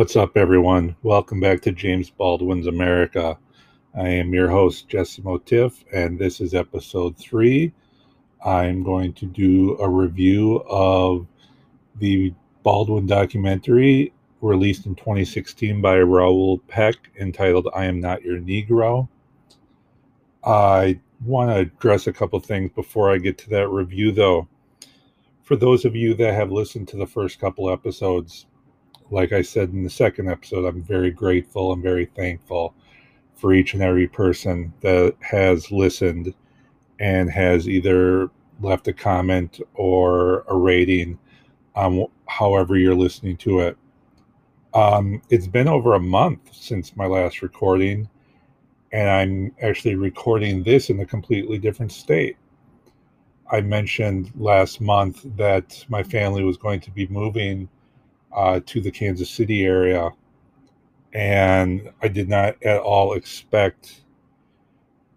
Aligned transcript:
What's 0.00 0.16
up, 0.16 0.38
everyone? 0.38 0.96
Welcome 1.02 1.40
back 1.40 1.60
to 1.60 1.72
James 1.72 2.08
Baldwin's 2.08 2.66
America. 2.66 3.36
I 3.94 4.08
am 4.08 4.32
your 4.32 4.48
host, 4.48 4.88
Jesse 4.88 5.20
Motif, 5.20 5.84
and 5.92 6.18
this 6.18 6.40
is 6.40 6.54
episode 6.54 7.18
three. 7.18 7.74
I'm 8.42 8.82
going 8.82 9.12
to 9.12 9.26
do 9.26 9.76
a 9.78 9.86
review 9.86 10.64
of 10.70 11.26
the 11.96 12.32
Baldwin 12.62 13.04
documentary 13.04 14.14
released 14.40 14.86
in 14.86 14.94
2016 14.94 15.82
by 15.82 15.98
Raoul 15.98 16.60
Peck 16.66 16.96
entitled 17.20 17.68
I 17.74 17.84
Am 17.84 18.00
Not 18.00 18.22
Your 18.22 18.38
Negro. 18.38 19.06
I 20.42 20.98
want 21.22 21.50
to 21.50 21.56
address 21.56 22.06
a 22.06 22.12
couple 22.14 22.40
things 22.40 22.70
before 22.74 23.12
I 23.12 23.18
get 23.18 23.36
to 23.36 23.50
that 23.50 23.68
review, 23.68 24.12
though. 24.12 24.48
For 25.42 25.56
those 25.56 25.84
of 25.84 25.94
you 25.94 26.14
that 26.14 26.32
have 26.32 26.50
listened 26.50 26.88
to 26.88 26.96
the 26.96 27.06
first 27.06 27.38
couple 27.38 27.68
episodes, 27.68 28.46
like 29.10 29.32
I 29.32 29.42
said 29.42 29.70
in 29.70 29.82
the 29.82 29.90
second 29.90 30.28
episode, 30.28 30.64
I'm 30.64 30.82
very 30.82 31.10
grateful. 31.10 31.72
I'm 31.72 31.82
very 31.82 32.06
thankful 32.06 32.74
for 33.34 33.52
each 33.52 33.74
and 33.74 33.82
every 33.82 34.06
person 34.06 34.72
that 34.80 35.16
has 35.20 35.70
listened 35.70 36.34
and 36.98 37.30
has 37.30 37.68
either 37.68 38.30
left 38.60 38.88
a 38.88 38.92
comment 38.92 39.60
or 39.74 40.44
a 40.48 40.56
rating 40.56 41.18
um, 41.74 42.06
however 42.26 42.76
you're 42.76 42.94
listening 42.94 43.36
to 43.38 43.60
it. 43.60 43.76
Um, 44.74 45.22
it's 45.30 45.46
been 45.46 45.68
over 45.68 45.94
a 45.94 46.00
month 46.00 46.54
since 46.54 46.96
my 46.96 47.06
last 47.06 47.42
recording, 47.42 48.08
and 48.92 49.08
I'm 49.08 49.54
actually 49.62 49.96
recording 49.96 50.62
this 50.62 50.90
in 50.90 51.00
a 51.00 51.06
completely 51.06 51.58
different 51.58 51.92
state. 51.92 52.36
I 53.50 53.62
mentioned 53.62 54.30
last 54.36 54.80
month 54.80 55.24
that 55.36 55.84
my 55.88 56.02
family 56.04 56.44
was 56.44 56.56
going 56.56 56.80
to 56.80 56.90
be 56.90 57.08
moving 57.08 57.68
uh, 58.32 58.60
to 58.66 58.80
the 58.80 58.90
Kansas 58.90 59.30
City 59.30 59.64
area. 59.64 60.10
And 61.12 61.90
I 62.02 62.08
did 62.08 62.28
not 62.28 62.62
at 62.62 62.80
all 62.80 63.14
expect 63.14 64.02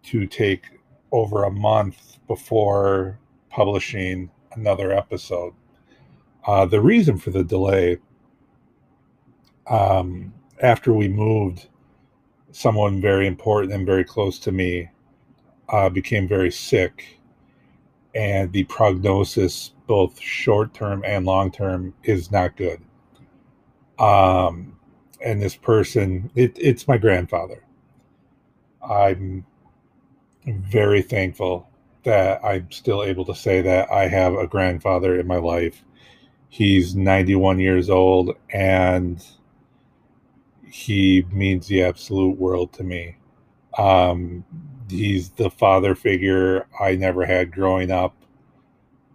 to 0.04 0.26
take 0.26 0.80
over 1.12 1.44
a 1.44 1.52
month 1.52 2.18
before 2.28 3.20
publishing 3.50 4.32
another 4.54 4.92
episode. 4.92 5.54
Uh, 6.46 6.66
the 6.66 6.82
reason 6.82 7.18
for 7.18 7.30
the 7.30 7.44
delay, 7.44 8.00
um, 9.68 10.34
after 10.62 10.94
we 10.94 11.08
moved, 11.08 11.68
someone 12.52 13.00
very 13.00 13.28
important 13.28 13.74
and 13.74 13.86
very 13.86 14.04
close 14.04 14.40
to 14.40 14.52
me 14.52 14.90
uh, 15.70 15.90
became 15.90 16.28
very 16.28 16.52
sick. 16.52 17.20
And 18.16 18.52
the 18.52 18.64
prognosis, 18.66 19.72
both 19.88 20.20
short 20.20 20.74
term 20.74 21.04
and 21.06 21.26
long 21.26 21.52
term, 21.52 21.94
is 22.04 22.32
not 22.32 22.58
good 22.58 22.80
um, 24.00 24.78
and 25.24 25.42
this 25.42 25.56
person, 25.56 26.30
it, 26.36 26.58
it's 26.60 26.88
my 26.88 26.98
grandfather. 26.98 27.64
I'm 28.88 29.46
very 30.46 31.02
thankful 31.02 31.70
that 32.04 32.44
I'm 32.44 32.70
still 32.72 33.04
able 33.04 33.26
to 33.26 33.36
say 33.36 33.62
that 33.62 33.92
I 33.92 34.08
have 34.08 34.34
a 34.34 34.48
grandfather 34.48 35.18
in 35.20 35.26
my 35.26 35.38
life. 35.38 35.84
He's 36.50 36.96
91 36.96 37.60
years 37.60 37.90
old 37.90 38.36
and 38.52 39.26
he 40.74 41.24
means 41.32 41.68
the 41.68 41.84
absolute 41.84 42.36
world 42.40 42.74
to 42.74 42.84
me. 42.84 43.16
Um, 43.78 44.44
he's 44.90 45.30
the 45.30 45.52
father 45.52 45.94
figure 45.94 46.66
I 46.80 46.96
never 46.96 47.26
had 47.26 47.52
growing 47.52 47.92
up, 47.92 48.16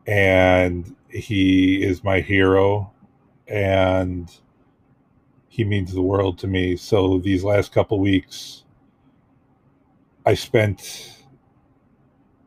and 0.06 0.94
he 1.08 1.82
is 1.82 2.04
my 2.04 2.20
hero. 2.20 2.92
And 3.48 4.30
he 5.58 5.64
means 5.64 5.92
the 5.92 6.00
world 6.00 6.38
to 6.38 6.46
me. 6.46 6.76
So 6.76 7.18
these 7.18 7.42
last 7.42 7.72
couple 7.72 7.98
weeks, 7.98 8.62
I 10.24 10.34
spent 10.34 11.16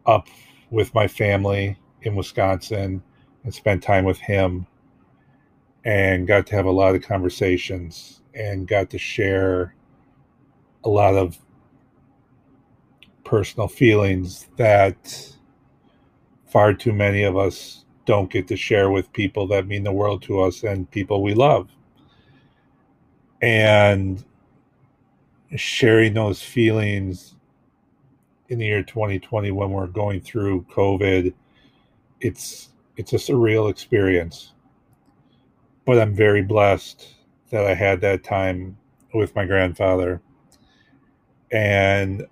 up 0.05 0.29
with 0.69 0.95
my 0.95 1.09
family 1.09 1.77
in 2.03 2.15
Wisconsin 2.15 3.03
and 3.43 3.53
spent 3.53 3.83
time 3.83 4.05
with 4.05 4.17
him 4.17 4.65
and 5.83 6.25
got 6.25 6.47
to 6.47 6.55
have 6.55 6.65
a 6.65 6.71
lot 6.71 6.95
of 6.95 7.01
conversations 7.01 8.21
and 8.33 8.65
got 8.65 8.89
to 8.91 8.97
share 8.97 9.75
a 10.85 10.89
lot 10.89 11.15
of 11.15 11.37
personal 13.25 13.67
feelings 13.67 14.47
that 14.55 15.35
far 16.45 16.73
too 16.73 16.93
many 16.93 17.23
of 17.23 17.35
us 17.35 17.83
don't 18.05 18.31
get 18.31 18.47
to 18.47 18.55
share 18.55 18.89
with 18.89 19.11
people 19.11 19.47
that 19.47 19.67
mean 19.67 19.83
the 19.83 19.91
world 19.91 20.21
to 20.23 20.39
us 20.39 20.63
and 20.63 20.89
people 20.91 21.21
we 21.21 21.33
love 21.33 21.67
and 23.41 24.23
sharing 25.55 26.13
those 26.13 26.41
feelings 26.41 27.35
in 28.49 28.59
the 28.59 28.65
year 28.65 28.83
2020 28.83 29.51
when 29.51 29.71
we're 29.71 29.87
going 29.87 30.21
through 30.21 30.61
covid 30.63 31.33
it's 32.21 32.69
it's 32.97 33.13
a 33.13 33.17
surreal 33.17 33.69
experience. 33.69 34.53
But 35.85 35.99
i'm 35.99 36.13
very 36.13 36.43
blessed 36.43 37.07
that 37.49 37.65
i 37.65 37.73
had 37.73 37.99
that 38.01 38.23
time 38.23 38.77
with 39.13 39.35
my 39.35 39.45
grandfather. 39.45 40.21
And 41.51 42.25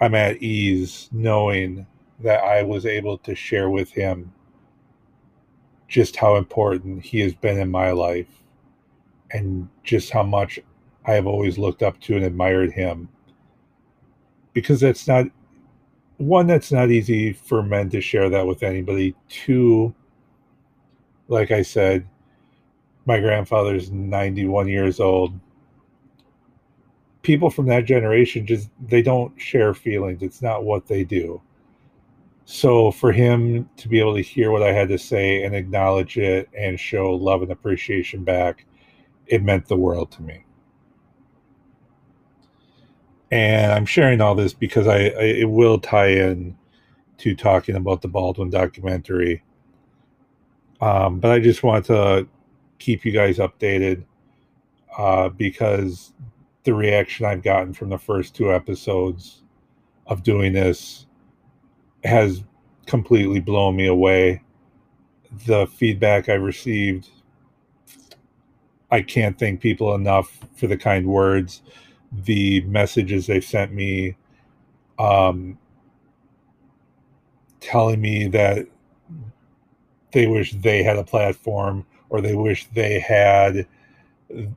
i'm 0.00 0.14
at 0.14 0.42
ease 0.42 1.08
knowing 1.12 1.86
that 2.20 2.42
i 2.42 2.62
was 2.62 2.84
able 2.84 3.16
to 3.18 3.34
share 3.34 3.70
with 3.70 3.90
him 3.90 4.32
just 5.86 6.16
how 6.16 6.36
important 6.36 7.02
he 7.02 7.20
has 7.20 7.32
been 7.34 7.58
in 7.58 7.70
my 7.70 7.92
life 7.92 8.42
and 9.32 9.68
just 9.84 10.10
how 10.10 10.22
much 10.22 10.58
I 11.04 11.12
have 11.12 11.26
always 11.26 11.58
looked 11.58 11.82
up 11.82 12.00
to 12.02 12.16
and 12.16 12.24
admired 12.24 12.72
him. 12.72 13.08
Because 14.52 14.80
that's 14.80 15.06
not 15.06 15.26
one, 16.18 16.46
that's 16.46 16.72
not 16.72 16.90
easy 16.90 17.32
for 17.32 17.62
men 17.62 17.90
to 17.90 18.00
share 18.00 18.28
that 18.28 18.46
with 18.46 18.62
anybody. 18.62 19.14
Two, 19.28 19.94
like 21.28 21.50
I 21.50 21.62
said, 21.62 22.06
my 23.06 23.20
grandfather's 23.20 23.90
91 23.90 24.68
years 24.68 25.00
old. 25.00 25.32
People 27.22 27.50
from 27.50 27.66
that 27.66 27.84
generation 27.84 28.46
just 28.46 28.70
they 28.86 29.02
don't 29.02 29.38
share 29.40 29.74
feelings. 29.74 30.22
It's 30.22 30.42
not 30.42 30.64
what 30.64 30.86
they 30.86 31.04
do. 31.04 31.40
So 32.44 32.90
for 32.90 33.12
him 33.12 33.68
to 33.76 33.88
be 33.88 34.00
able 34.00 34.14
to 34.14 34.22
hear 34.22 34.50
what 34.50 34.62
I 34.62 34.72
had 34.72 34.88
to 34.88 34.98
say 34.98 35.44
and 35.44 35.54
acknowledge 35.54 36.16
it 36.16 36.48
and 36.56 36.80
show 36.80 37.12
love 37.12 37.42
and 37.42 37.52
appreciation 37.52 38.24
back 38.24 38.64
it 39.28 39.42
meant 39.42 39.68
the 39.68 39.76
world 39.76 40.10
to 40.12 40.22
me. 40.22 40.44
And 43.30 43.72
I'm 43.72 43.86
sharing 43.86 44.20
all 44.20 44.34
this 44.34 44.54
because 44.54 44.86
I, 44.86 44.96
I 44.96 45.22
it 45.40 45.50
will 45.50 45.78
tie 45.78 46.08
in 46.08 46.56
to 47.18 47.34
talking 47.34 47.76
about 47.76 48.00
the 48.00 48.08
Baldwin 48.08 48.50
documentary. 48.50 49.42
Um, 50.80 51.18
but 51.20 51.30
I 51.30 51.38
just 51.40 51.62
want 51.62 51.84
to 51.86 52.26
keep 52.78 53.04
you 53.04 53.12
guys 53.12 53.38
updated 53.38 54.04
uh, 54.96 55.28
because 55.28 56.12
the 56.64 56.72
reaction 56.72 57.26
I've 57.26 57.42
gotten 57.42 57.74
from 57.74 57.90
the 57.90 57.98
first 57.98 58.34
two 58.34 58.52
episodes 58.52 59.42
of 60.06 60.22
doing 60.22 60.52
this 60.52 61.06
has 62.04 62.44
completely 62.86 63.40
blown 63.40 63.76
me 63.76 63.86
away. 63.86 64.42
The 65.46 65.66
feedback 65.66 66.28
I've 66.28 66.42
received 66.42 67.10
I 68.90 69.02
can't 69.02 69.38
thank 69.38 69.60
people 69.60 69.94
enough 69.94 70.38
for 70.56 70.66
the 70.66 70.76
kind 70.76 71.06
words, 71.06 71.62
the 72.12 72.62
messages 72.62 73.26
they've 73.26 73.44
sent 73.44 73.72
me, 73.72 74.16
um, 74.98 75.58
telling 77.60 78.00
me 78.00 78.28
that 78.28 78.66
they 80.12 80.26
wish 80.26 80.52
they 80.52 80.82
had 80.82 80.96
a 80.96 81.04
platform 81.04 81.84
or 82.08 82.20
they 82.20 82.34
wish 82.34 82.66
they 82.70 82.98
had 82.98 83.66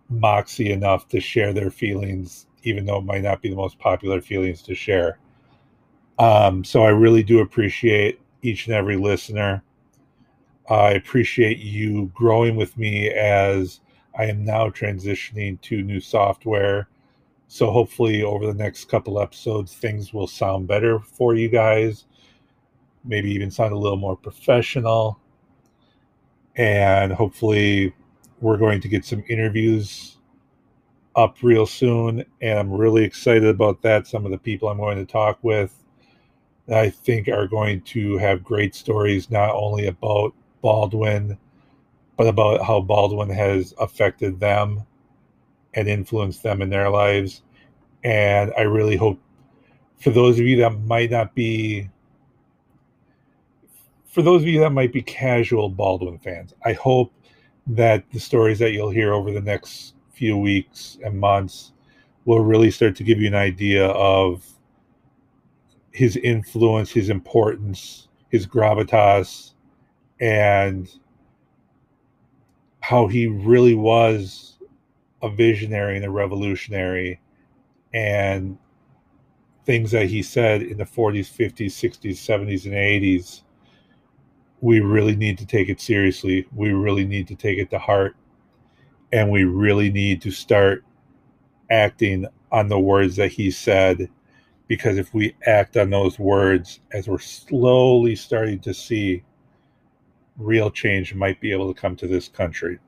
moxie 0.09 0.71
enough 0.71 1.07
to 1.09 1.19
share 1.19 1.53
their 1.53 1.71
feelings, 1.71 2.47
even 2.63 2.85
though 2.85 2.97
it 2.97 3.05
might 3.05 3.21
not 3.21 3.41
be 3.41 3.49
the 3.49 3.55
most 3.55 3.79
popular 3.79 4.21
feelings 4.21 4.61
to 4.61 4.75
share. 4.75 5.17
Um, 6.19 6.63
so 6.63 6.83
I 6.83 6.89
really 6.89 7.23
do 7.23 7.39
appreciate 7.39 8.19
each 8.41 8.67
and 8.67 8.75
every 8.75 8.95
listener. 8.95 9.63
I 10.69 10.91
appreciate 10.91 11.57
you 11.57 12.11
growing 12.13 12.55
with 12.55 12.77
me 12.77 13.09
as 13.09 13.81
I 14.17 14.25
am 14.25 14.43
now 14.43 14.69
transitioning 14.69 15.59
to 15.61 15.81
new 15.81 15.99
software. 15.99 16.87
So 17.47 17.71
hopefully 17.71 18.23
over 18.23 18.45
the 18.45 18.53
next 18.53 18.85
couple 18.85 19.19
episodes 19.19 19.73
things 19.73 20.13
will 20.13 20.27
sound 20.27 20.67
better 20.67 20.99
for 20.99 21.35
you 21.35 21.49
guys. 21.49 22.05
Maybe 23.03 23.31
even 23.31 23.51
sound 23.51 23.73
a 23.73 23.77
little 23.77 23.97
more 23.97 24.15
professional. 24.15 25.19
And 26.55 27.11
hopefully 27.11 27.93
we're 28.39 28.57
going 28.57 28.81
to 28.81 28.87
get 28.87 29.05
some 29.05 29.23
interviews 29.29 30.17
up 31.15 31.37
real 31.41 31.65
soon 31.65 32.23
and 32.41 32.59
I'm 32.59 32.71
really 32.71 33.03
excited 33.03 33.45
about 33.45 33.81
that. 33.81 34.07
Some 34.07 34.25
of 34.25 34.31
the 34.31 34.37
people 34.37 34.69
I'm 34.69 34.77
going 34.77 34.97
to 34.97 35.05
talk 35.05 35.39
with 35.41 35.81
I 36.69 36.89
think 36.89 37.27
are 37.27 37.47
going 37.47 37.81
to 37.81 38.17
have 38.17 38.43
great 38.43 38.75
stories 38.75 39.29
not 39.29 39.53
only 39.55 39.87
about 39.87 40.33
Baldwin 40.61 41.37
but 42.17 42.27
about 42.27 42.63
how 42.63 42.81
Baldwin 42.81 43.29
has 43.29 43.73
affected 43.79 44.39
them 44.39 44.85
and 45.73 45.87
influenced 45.87 46.43
them 46.43 46.61
in 46.61 46.69
their 46.69 46.89
lives. 46.89 47.41
And 48.03 48.51
I 48.57 48.61
really 48.61 48.95
hope 48.95 49.19
for 49.99 50.09
those 50.09 50.39
of 50.39 50.45
you 50.45 50.57
that 50.57 50.71
might 50.81 51.11
not 51.11 51.35
be 51.35 51.89
for 54.05 54.21
those 54.21 54.41
of 54.41 54.47
you 54.49 54.59
that 54.59 54.71
might 54.71 54.91
be 54.91 55.01
casual 55.01 55.69
Baldwin 55.69 56.17
fans, 56.19 56.53
I 56.65 56.73
hope 56.73 57.13
that 57.65 58.03
the 58.11 58.19
stories 58.19 58.59
that 58.59 58.73
you'll 58.73 58.89
hear 58.89 59.13
over 59.13 59.31
the 59.31 59.39
next 59.39 59.95
few 60.11 60.37
weeks 60.37 60.97
and 61.03 61.17
months 61.17 61.71
will 62.25 62.41
really 62.41 62.71
start 62.71 62.95
to 62.97 63.03
give 63.03 63.21
you 63.21 63.27
an 63.27 63.35
idea 63.35 63.87
of 63.87 64.45
his 65.91 66.17
influence, 66.17 66.91
his 66.91 67.09
importance, 67.09 68.09
his 68.29 68.45
gravitas, 68.45 69.53
and 70.19 70.99
how 72.91 73.07
he 73.07 73.25
really 73.25 73.73
was 73.73 74.57
a 75.23 75.29
visionary 75.29 75.95
and 75.95 76.03
a 76.03 76.11
revolutionary 76.11 77.21
and 77.93 78.57
things 79.65 79.91
that 79.91 80.07
he 80.07 80.21
said 80.21 80.61
in 80.61 80.77
the 80.77 80.83
40s, 80.83 81.31
50s, 81.31 81.67
60s, 81.67 82.17
70s, 82.17 82.65
and 82.65 82.73
80s, 82.73 83.43
we 84.59 84.81
really 84.81 85.15
need 85.15 85.38
to 85.38 85.45
take 85.45 85.69
it 85.69 85.79
seriously. 85.79 86.45
We 86.53 86.73
really 86.73 87.05
need 87.05 87.29
to 87.29 87.35
take 87.35 87.59
it 87.59 87.69
to 87.69 87.79
heart. 87.79 88.17
And 89.13 89.31
we 89.31 89.45
really 89.45 89.89
need 89.89 90.21
to 90.23 90.31
start 90.31 90.83
acting 91.69 92.25
on 92.51 92.67
the 92.67 92.79
words 92.79 93.15
that 93.15 93.31
he 93.31 93.51
said. 93.51 94.09
Because 94.67 94.97
if 94.97 95.13
we 95.13 95.33
act 95.47 95.77
on 95.77 95.91
those 95.91 96.19
words, 96.19 96.81
as 96.91 97.07
we're 97.07 97.19
slowly 97.19 98.17
starting 98.17 98.59
to 98.59 98.73
see, 98.73 99.23
real 100.37 100.71
change 100.71 101.13
might 101.13 101.39
be 101.39 101.51
able 101.51 101.73
to 101.73 101.79
come 101.79 101.95
to 101.97 102.07
this 102.07 102.27
country. 102.27 102.79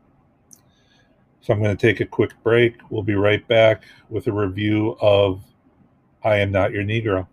So 1.41 1.53
I'm 1.53 1.61
going 1.61 1.75
to 1.75 1.87
take 1.87 1.99
a 1.99 2.05
quick 2.05 2.31
break. 2.41 2.75
We'll 2.89 3.03
be 3.03 3.15
right 3.15 3.45
back 3.47 3.83
with 4.09 4.27
a 4.27 4.31
review 4.31 4.97
of 5.01 5.43
I 6.23 6.37
Am 6.37 6.51
Not 6.51 6.71
Your 6.71 6.83
Negro. 6.83 7.27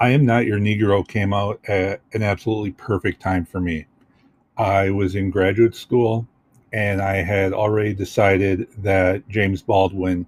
I 0.00 0.10
Am 0.10 0.26
Not 0.26 0.44
Your 0.46 0.58
Negro 0.58 1.06
came 1.06 1.32
out 1.32 1.60
at 1.66 2.02
an 2.12 2.22
absolutely 2.22 2.72
perfect 2.72 3.22
time 3.22 3.44
for 3.44 3.58
me. 3.58 3.86
I 4.56 4.90
was 4.90 5.14
in 5.14 5.30
graduate 5.30 5.74
school 5.74 6.28
and 6.72 7.00
I 7.00 7.16
had 7.16 7.52
already 7.52 7.94
decided 7.94 8.68
that 8.78 9.28
James 9.28 9.62
Baldwin 9.62 10.26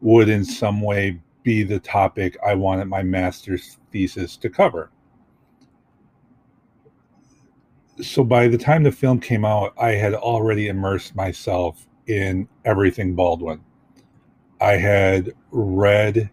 would, 0.00 0.28
in 0.28 0.44
some 0.44 0.80
way, 0.80 1.20
be 1.42 1.62
the 1.62 1.78
topic 1.78 2.36
I 2.44 2.54
wanted 2.54 2.86
my 2.86 3.02
master's 3.02 3.78
thesis 3.90 4.36
to 4.38 4.50
cover. 4.50 4.90
so 8.00 8.22
by 8.22 8.48
the 8.48 8.58
time 8.58 8.82
the 8.82 8.92
film 8.92 9.20
came 9.20 9.44
out, 9.44 9.72
I 9.78 9.92
had 9.92 10.14
already 10.14 10.68
immersed 10.68 11.14
myself 11.14 11.86
in 12.06 12.48
everything 12.64 13.14
Baldwin. 13.14 13.60
I 14.60 14.72
had 14.72 15.32
read 15.50 16.30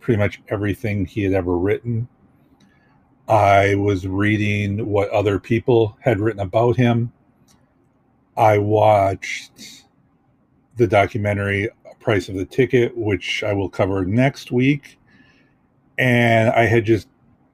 pretty 0.00 0.18
much 0.18 0.42
everything 0.48 1.06
he 1.06 1.22
had 1.22 1.32
ever 1.32 1.56
written. 1.56 2.08
I 3.28 3.74
was 3.76 4.06
reading 4.06 4.86
what 4.86 5.10
other 5.10 5.38
people 5.38 5.96
had 6.00 6.20
written 6.20 6.40
about 6.40 6.76
him. 6.76 7.12
I 8.36 8.58
watched 8.58 9.84
the 10.76 10.86
documentary 10.86 11.68
Price 12.00 12.28
of 12.28 12.36
the 12.36 12.44
Ticket, 12.44 12.96
which 12.96 13.42
I 13.42 13.52
will 13.52 13.68
cover 13.68 14.04
next 14.04 14.52
week. 14.52 14.98
And 15.98 16.50
I 16.50 16.66
had 16.66 16.84
just 16.84 17.08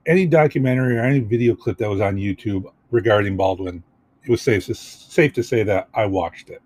any 0.06 0.26
documentary 0.26 0.96
or 0.96 1.02
any 1.02 1.20
video 1.20 1.54
clip 1.54 1.78
that 1.78 1.88
was 1.88 2.00
on 2.00 2.16
YouTube, 2.16 2.64
regarding 2.90 3.36
Baldwin, 3.36 3.82
it 4.24 4.30
was 4.30 4.42
safe 4.42 4.66
to, 4.66 4.74
safe 4.74 5.32
to 5.32 5.42
say 5.42 5.64
that 5.64 5.88
I 5.94 6.06
watched 6.06 6.50
it. 6.50 6.62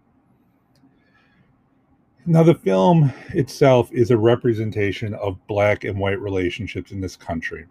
Now, 2.26 2.43
the 2.43 2.55
film 2.55 3.12
itself 3.29 3.91
is 3.93 4.11
a 4.11 4.19
representation 4.19 5.14
of 5.14 5.38
black 5.47 5.85
and 5.85 5.99
white 5.99 6.21
relationships 6.21 6.91
in 6.91 7.00
this 7.00 7.17
country. 7.17 7.67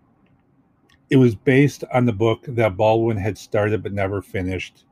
It 1.10 1.17
was 1.17 1.36
based 1.36 1.84
on 1.93 2.05
the 2.05 2.13
book 2.13 2.46
that 2.48 2.77
Baldwin 2.77 3.17
had 3.17 3.38
started 3.38 3.84
but 3.84 3.91
never 3.91 4.22
finished, 4.22 4.86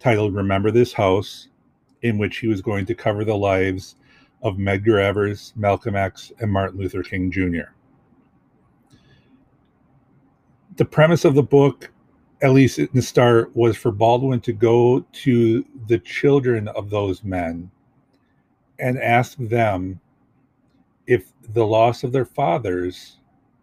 titled 0.00 0.34
Remember 0.34 0.70
This 0.70 0.92
House, 0.92 1.48
in 2.02 2.18
which 2.18 2.38
he 2.38 2.48
was 2.48 2.60
going 2.60 2.86
to 2.86 2.94
cover 2.94 3.24
the 3.24 3.36
lives 3.36 3.94
of 4.42 4.56
Medgar 4.56 5.00
Evers, 5.00 5.52
Malcolm 5.54 5.94
X, 5.94 6.32
and 6.40 6.50
Martin 6.50 6.80
Luther 6.80 7.02
King 7.02 7.30
Jr. 7.30 7.70
The 10.76 10.84
premise 10.84 11.24
of 11.24 11.34
the 11.34 11.42
book 11.42 11.90
at 12.42 12.52
least 12.52 12.78
in 12.78 12.88
the 12.94 13.02
start, 13.02 13.54
was 13.54 13.76
for 13.76 13.92
Baldwin 13.92 14.40
to 14.40 14.52
go 14.52 15.04
to 15.12 15.64
the 15.88 15.98
children 15.98 16.68
of 16.68 16.90
those 16.90 17.22
men 17.22 17.70
and 18.78 18.98
ask 18.98 19.36
them 19.38 20.00
if 21.06 21.32
the 21.52 21.66
loss 21.66 22.02
of 22.02 22.12
their 22.12 22.24
fathers 22.24 23.18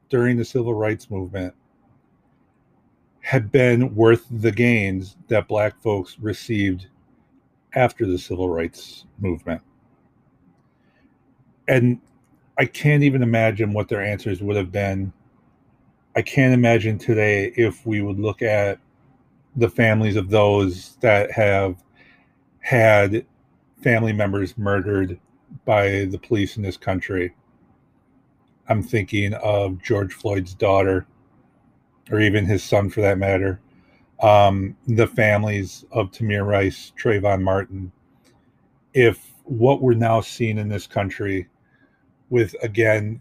during 0.10 0.38
the 0.38 0.46
civil 0.46 0.76
rights 0.76 1.10
movement 1.10 1.56
had 3.28 3.52
been 3.52 3.94
worth 3.94 4.26
the 4.32 4.52
gains 4.52 5.18
that 5.28 5.50
black 5.50 5.78
folks 5.82 6.18
received 6.18 6.88
after 7.74 8.06
the 8.06 8.18
civil 8.18 8.48
rights 8.48 9.06
movement. 9.20 9.62
And 11.68 12.00
I 12.58 12.66
can't 12.66 13.04
even 13.04 13.22
imagine 13.22 13.74
what 13.74 13.90
their 13.90 14.02
answers 14.02 14.42
would 14.42 14.56
have 14.56 14.72
been 14.72 15.12
I 16.18 16.24
can't 16.24 16.52
imagine 16.52 16.98
today 16.98 17.54
if 17.56 17.86
we 17.86 18.02
would 18.02 18.18
look 18.18 18.42
at 18.42 18.80
the 19.56 19.70
families 19.70 20.16
of 20.16 20.32
those 20.32 20.96
that 21.02 21.30
have 21.30 21.84
had 22.60 23.24
family 23.84 24.14
members 24.14 24.58
murdered 24.58 25.20
by 25.64 26.06
the 26.06 26.18
police 26.18 26.58
in 26.58 26.64
this 26.64 26.76
country. 26.76 27.36
I'm 28.68 28.82
thinking 28.82 29.36
of 29.36 29.80
George 29.84 30.12
Floyd's 30.12 30.56
daughter, 30.56 31.06
or 32.12 32.20
even 32.20 32.46
his 32.46 32.64
son 32.64 32.90
for 32.90 33.02
that 33.02 33.18
matter. 33.18 33.60
Um, 34.22 34.76
the 34.88 35.08
families 35.08 35.86
of 35.92 36.12
Tamir 36.12 36.46
Rice, 36.46 36.92
Trayvon 37.00 37.44
Martin. 37.44 37.92
If 38.94 39.34
what 39.44 39.82
we're 39.82 39.94
now 39.94 40.22
seeing 40.22 40.58
in 40.58 40.70
this 40.70 40.88
country, 40.88 41.48
with 42.30 42.56
again 42.62 43.20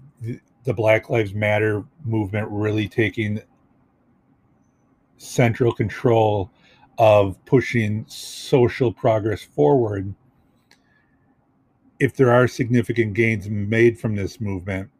the 0.64 0.74
Black 0.74 1.10
Lives 1.10 1.34
Matter 1.34 1.84
movement 2.04 2.48
really 2.50 2.88
taking 2.88 3.40
central 5.16 5.72
control 5.72 6.50
of 6.98 7.42
pushing 7.44 8.04
social 8.08 8.92
progress 8.92 9.42
forward, 9.42 10.14
if 12.00 12.16
there 12.16 12.32
are 12.32 12.48
significant 12.48 13.14
gains 13.14 13.48
made 13.48 13.98
from 13.98 14.16
this 14.16 14.40
movement, 14.40 14.90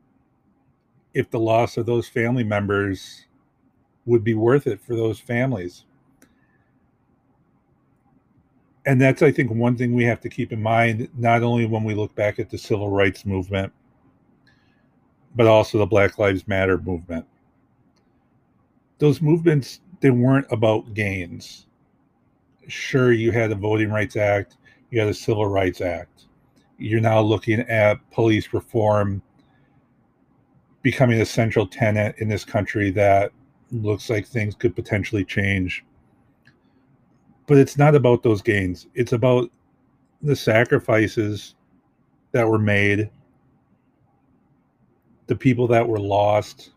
if 1.14 1.30
the 1.30 1.40
loss 1.40 1.76
of 1.76 1.86
those 1.86 2.08
family 2.08 2.44
members 2.44 3.25
would 4.06 4.24
be 4.24 4.34
worth 4.34 4.66
it 4.66 4.80
for 4.80 4.94
those 4.94 5.20
families. 5.20 5.84
And 8.86 9.00
that's, 9.00 9.20
I 9.20 9.32
think, 9.32 9.50
one 9.50 9.76
thing 9.76 9.94
we 9.94 10.04
have 10.04 10.20
to 10.20 10.28
keep 10.28 10.52
in 10.52 10.62
mind, 10.62 11.08
not 11.18 11.42
only 11.42 11.66
when 11.66 11.82
we 11.82 11.94
look 11.94 12.14
back 12.14 12.38
at 12.38 12.48
the 12.48 12.56
civil 12.56 12.88
rights 12.88 13.26
movement, 13.26 13.72
but 15.34 15.48
also 15.48 15.78
the 15.78 15.86
Black 15.86 16.18
Lives 16.18 16.46
Matter 16.46 16.78
movement. 16.78 17.26
Those 18.98 19.20
movements, 19.20 19.80
they 20.00 20.10
weren't 20.10 20.46
about 20.50 20.94
gains. 20.94 21.66
Sure, 22.68 23.12
you 23.12 23.32
had 23.32 23.50
the 23.50 23.56
Voting 23.56 23.90
Rights 23.90 24.16
Act, 24.16 24.56
you 24.90 25.00
had 25.00 25.08
the 25.08 25.14
Civil 25.14 25.46
Rights 25.46 25.80
Act. 25.80 26.26
You're 26.78 27.00
now 27.00 27.20
looking 27.20 27.60
at 27.60 28.08
police 28.12 28.52
reform 28.52 29.20
becoming 30.82 31.20
a 31.20 31.26
central 31.26 31.66
tenet 31.66 32.14
in 32.18 32.28
this 32.28 32.44
country 32.44 32.90
that 32.92 33.32
looks 33.70 34.10
like 34.10 34.26
things 34.26 34.54
could 34.54 34.74
potentially 34.74 35.24
change. 35.24 35.84
But 37.46 37.58
it's 37.58 37.78
not 37.78 37.94
about 37.94 38.22
those 38.22 38.42
gains. 38.42 38.86
It's 38.94 39.12
about 39.12 39.50
the 40.22 40.36
sacrifices 40.36 41.54
that 42.32 42.48
were 42.48 42.58
made 42.58 43.10
the 45.26 45.36
people 45.36 45.66
that 45.66 45.86
were 45.86 45.98
lost, 45.98 46.70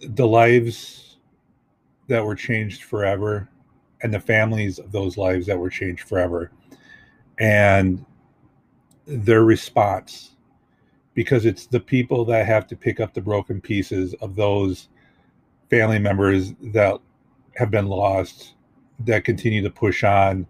the 0.00 0.26
lives 0.26 1.16
that 2.08 2.24
were 2.24 2.34
changed 2.34 2.84
forever, 2.84 3.48
and 4.02 4.12
the 4.12 4.20
families 4.20 4.78
of 4.78 4.92
those 4.92 5.16
lives 5.16 5.46
that 5.46 5.58
were 5.58 5.70
changed 5.70 6.06
forever, 6.06 6.52
and 7.38 8.04
their 9.06 9.44
response. 9.44 10.35
Because 11.16 11.44
it's 11.46 11.66
the 11.66 11.80
people 11.80 12.24
that 12.26 12.46
have 12.46 12.68
to 12.68 12.76
pick 12.76 13.00
up 13.00 13.12
the 13.12 13.20
broken 13.20 13.60
pieces 13.60 14.14
of 14.20 14.36
those 14.36 14.88
family 15.68 15.98
members 15.98 16.52
that 16.62 17.00
have 17.56 17.72
been 17.72 17.88
lost 17.88 18.54
that 19.00 19.24
continue 19.24 19.62
to 19.62 19.70
push 19.70 20.04
on 20.04 20.46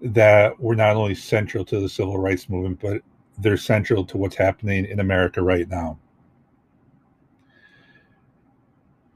that 0.00 0.58
were 0.58 0.74
not 0.74 0.96
only 0.96 1.14
central 1.14 1.64
to 1.64 1.78
the 1.78 1.88
civil 1.88 2.18
rights 2.18 2.48
movement, 2.48 2.80
but 2.80 3.02
they're 3.38 3.56
central 3.56 4.04
to 4.04 4.16
what's 4.16 4.36
happening 4.36 4.84
in 4.86 4.98
America 4.98 5.40
right 5.40 5.68
now. 5.68 5.98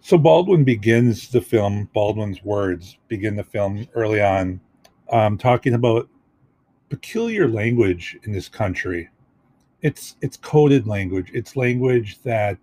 So 0.00 0.18
Baldwin 0.18 0.64
begins 0.64 1.30
the 1.30 1.40
film, 1.40 1.88
Baldwin's 1.94 2.42
words 2.42 2.98
begin 3.08 3.36
the 3.36 3.44
film 3.44 3.86
early 3.94 4.20
on, 4.20 4.60
um, 5.10 5.38
talking 5.38 5.74
about 5.74 6.08
peculiar 6.88 7.46
language 7.48 8.18
in 8.24 8.32
this 8.32 8.48
country. 8.48 9.08
It's 9.82 10.16
it's 10.20 10.36
coded 10.36 10.86
language. 10.86 11.30
It's 11.34 11.56
language 11.56 12.22
that 12.22 12.58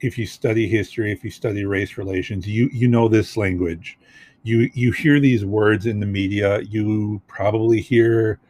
if 0.00 0.16
you 0.18 0.26
study 0.26 0.68
history, 0.68 1.12
if 1.12 1.24
you 1.24 1.30
study 1.30 1.64
race 1.64 1.98
relations, 1.98 2.46
you 2.46 2.68
you 2.72 2.88
know 2.88 3.08
this 3.08 3.36
language. 3.36 3.98
You 4.42 4.70
you 4.74 4.92
hear 4.92 5.20
these 5.20 5.44
words 5.44 5.86
in 5.86 6.00
the 6.00 6.06
media. 6.06 6.60
You 6.60 7.20
probably 7.26 7.80
hear 7.80 8.40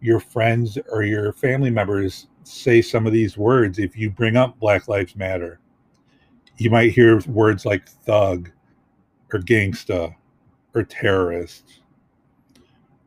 your 0.00 0.20
friends 0.20 0.78
or 0.90 1.02
your 1.02 1.32
family 1.32 1.70
members 1.70 2.26
say 2.44 2.82
some 2.82 3.06
of 3.06 3.12
these 3.12 3.38
words 3.38 3.78
if 3.78 3.96
you 3.96 4.10
bring 4.10 4.36
up 4.36 4.58
Black 4.58 4.86
Lives 4.86 5.16
Matter 5.16 5.60
you 6.56 6.70
might 6.70 6.92
hear 6.92 7.20
words 7.26 7.66
like 7.66 7.88
thug 7.88 8.50
or 9.32 9.40
gangsta 9.40 10.14
or 10.74 10.82
terrorist. 10.82 11.80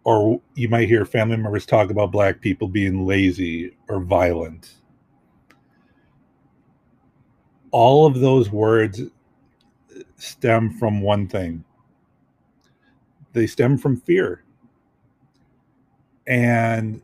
Or 0.08 0.40
you 0.56 0.70
might 0.70 0.88
hear 0.88 1.04
family 1.04 1.36
members 1.36 1.66
talk 1.66 1.90
about 1.90 2.14
black 2.14 2.40
people 2.40 2.70
being 2.70 3.06
lazy 3.06 3.76
or 3.90 4.00
violent. 4.00 4.76
All 7.72 8.06
of 8.06 8.22
those 8.22 8.50
words 8.50 9.02
stem 10.16 10.72
from 10.72 11.02
one 11.02 11.28
thing 11.28 11.66
they 13.34 13.46
stem 13.48 13.78
from 13.78 14.00
fear. 14.00 14.44
And 16.26 17.02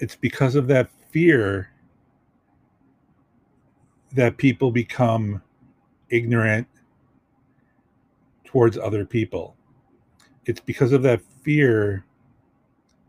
it's 0.00 0.16
because 0.16 0.56
of 0.56 0.66
that 0.66 0.90
fear 1.10 1.70
that 4.12 4.36
people 4.38 4.72
become 4.72 5.40
ignorant 6.10 6.66
towards 8.44 8.76
other 8.76 9.04
people. 9.04 9.56
It's 10.46 10.60
because 10.60 10.92
of 10.92 11.02
that 11.02 11.22
fear 11.42 12.04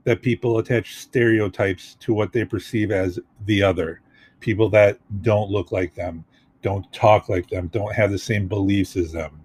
that 0.05 0.21
people 0.21 0.59
attach 0.59 0.95
stereotypes 0.95 1.95
to 1.95 2.13
what 2.13 2.31
they 2.31 2.45
perceive 2.45 2.91
as 2.91 3.19
the 3.45 3.61
other 3.61 4.01
people 4.39 4.69
that 4.69 4.99
don't 5.21 5.49
look 5.49 5.71
like 5.71 5.93
them, 5.95 6.23
don't 6.61 6.91
talk 6.93 7.27
like 7.27 7.49
them, 7.49 7.67
don't 7.67 7.93
have 7.93 8.11
the 8.11 8.17
same 8.17 8.47
beliefs 8.47 8.95
as 8.95 9.11
them. 9.11 9.43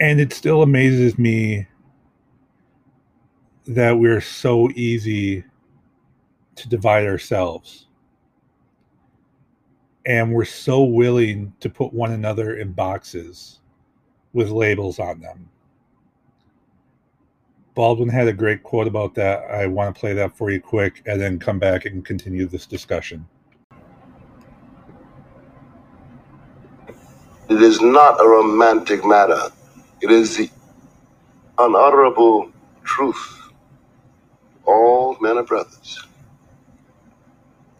And 0.00 0.20
it 0.20 0.32
still 0.32 0.62
amazes 0.62 1.18
me 1.18 1.66
that 3.66 3.92
we're 3.92 4.20
so 4.20 4.70
easy 4.74 5.44
to 6.56 6.68
divide 6.68 7.06
ourselves 7.06 7.86
and 10.06 10.32
we're 10.32 10.44
so 10.44 10.82
willing 10.82 11.52
to 11.60 11.70
put 11.70 11.92
one 11.92 12.12
another 12.12 12.56
in 12.56 12.72
boxes 12.72 13.60
with 14.32 14.50
labels 14.50 14.98
on 14.98 15.20
them. 15.20 15.48
Baldwin 17.74 18.08
had 18.08 18.28
a 18.28 18.32
great 18.32 18.62
quote 18.62 18.86
about 18.86 19.14
that. 19.14 19.50
I 19.50 19.66
want 19.66 19.94
to 19.94 19.98
play 19.98 20.12
that 20.14 20.36
for 20.36 20.50
you 20.50 20.60
quick 20.60 21.02
and 21.06 21.20
then 21.20 21.38
come 21.40 21.58
back 21.58 21.84
and 21.84 22.04
continue 22.04 22.46
this 22.46 22.66
discussion. 22.66 23.26
It 27.48 27.60
is 27.60 27.80
not 27.80 28.24
a 28.24 28.28
romantic 28.28 29.04
matter. 29.04 29.50
It 30.00 30.10
is 30.10 30.36
the 30.36 30.48
unutterable 31.58 32.52
truth. 32.84 33.50
All 34.64 35.16
men 35.20 35.36
are 35.36 35.42
brothers. 35.42 36.06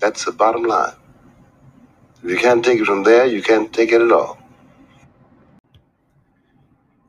That's 0.00 0.24
the 0.24 0.32
bottom 0.32 0.64
line. 0.64 0.92
If 2.22 2.30
you 2.30 2.36
can't 2.36 2.64
take 2.64 2.80
it 2.80 2.84
from 2.84 3.04
there, 3.04 3.26
you 3.26 3.42
can't 3.42 3.72
take 3.72 3.92
it 3.92 4.02
at 4.02 4.10
all. 4.10 4.38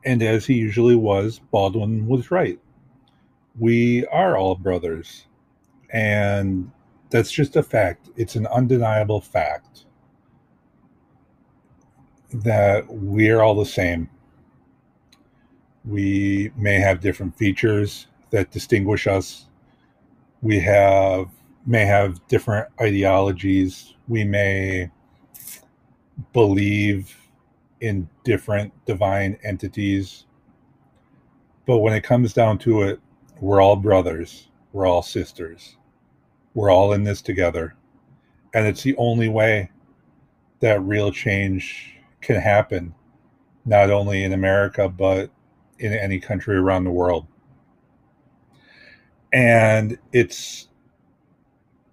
And 0.05 0.21
as 0.21 0.45
he 0.45 0.53
usually 0.53 0.95
was, 0.95 1.39
Baldwin 1.51 2.07
was 2.07 2.29
right. 2.29 2.59
We 3.59 4.05
are 4.07 4.37
all 4.37 4.55
brothers. 4.55 5.27
And 5.91 6.71
that's 7.09 7.31
just 7.31 7.55
a 7.55 7.63
fact. 7.63 8.09
It's 8.15 8.35
an 8.35 8.47
undeniable 8.47 9.21
fact 9.21 9.85
that 12.33 12.85
we're 12.89 13.41
all 13.41 13.55
the 13.55 13.65
same. 13.65 14.09
We 15.85 16.51
may 16.57 16.79
have 16.79 16.99
different 16.99 17.37
features 17.37 18.07
that 18.31 18.51
distinguish 18.51 19.07
us. 19.07 19.45
We 20.41 20.59
have 20.59 21.29
may 21.65 21.85
have 21.85 22.25
different 22.27 22.67
ideologies. 22.79 23.95
We 24.07 24.23
may 24.23 24.91
believe 26.33 27.15
in 27.81 28.09
different 28.23 28.73
divine 28.85 29.37
entities. 29.43 30.25
But 31.65 31.79
when 31.79 31.93
it 31.93 32.03
comes 32.03 32.33
down 32.33 32.59
to 32.59 32.83
it, 32.83 32.99
we're 33.39 33.61
all 33.61 33.75
brothers, 33.75 34.47
we're 34.71 34.85
all 34.85 35.01
sisters, 35.01 35.77
we're 36.53 36.69
all 36.69 36.93
in 36.93 37.03
this 37.03 37.21
together. 37.21 37.75
And 38.53 38.65
it's 38.65 38.83
the 38.83 38.95
only 38.97 39.27
way 39.27 39.71
that 40.61 40.81
real 40.81 41.11
change 41.11 41.95
can 42.21 42.39
happen, 42.39 42.93
not 43.65 43.89
only 43.89 44.23
in 44.23 44.33
America, 44.33 44.87
but 44.87 45.29
in 45.79 45.93
any 45.93 46.19
country 46.19 46.55
around 46.55 46.85
the 46.85 46.91
world. 46.91 47.27
And 49.33 49.97
it's 50.13 50.69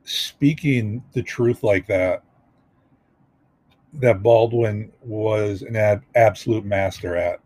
speaking 0.04 1.02
the 1.12 1.22
truth 1.22 1.62
like 1.62 1.86
that 1.88 2.22
that 3.94 4.22
Baldwin 4.22 4.90
was 5.02 5.62
an 5.62 5.76
ab- 5.76 6.04
absolute 6.14 6.64
master 6.64 7.16
at. 7.16 7.40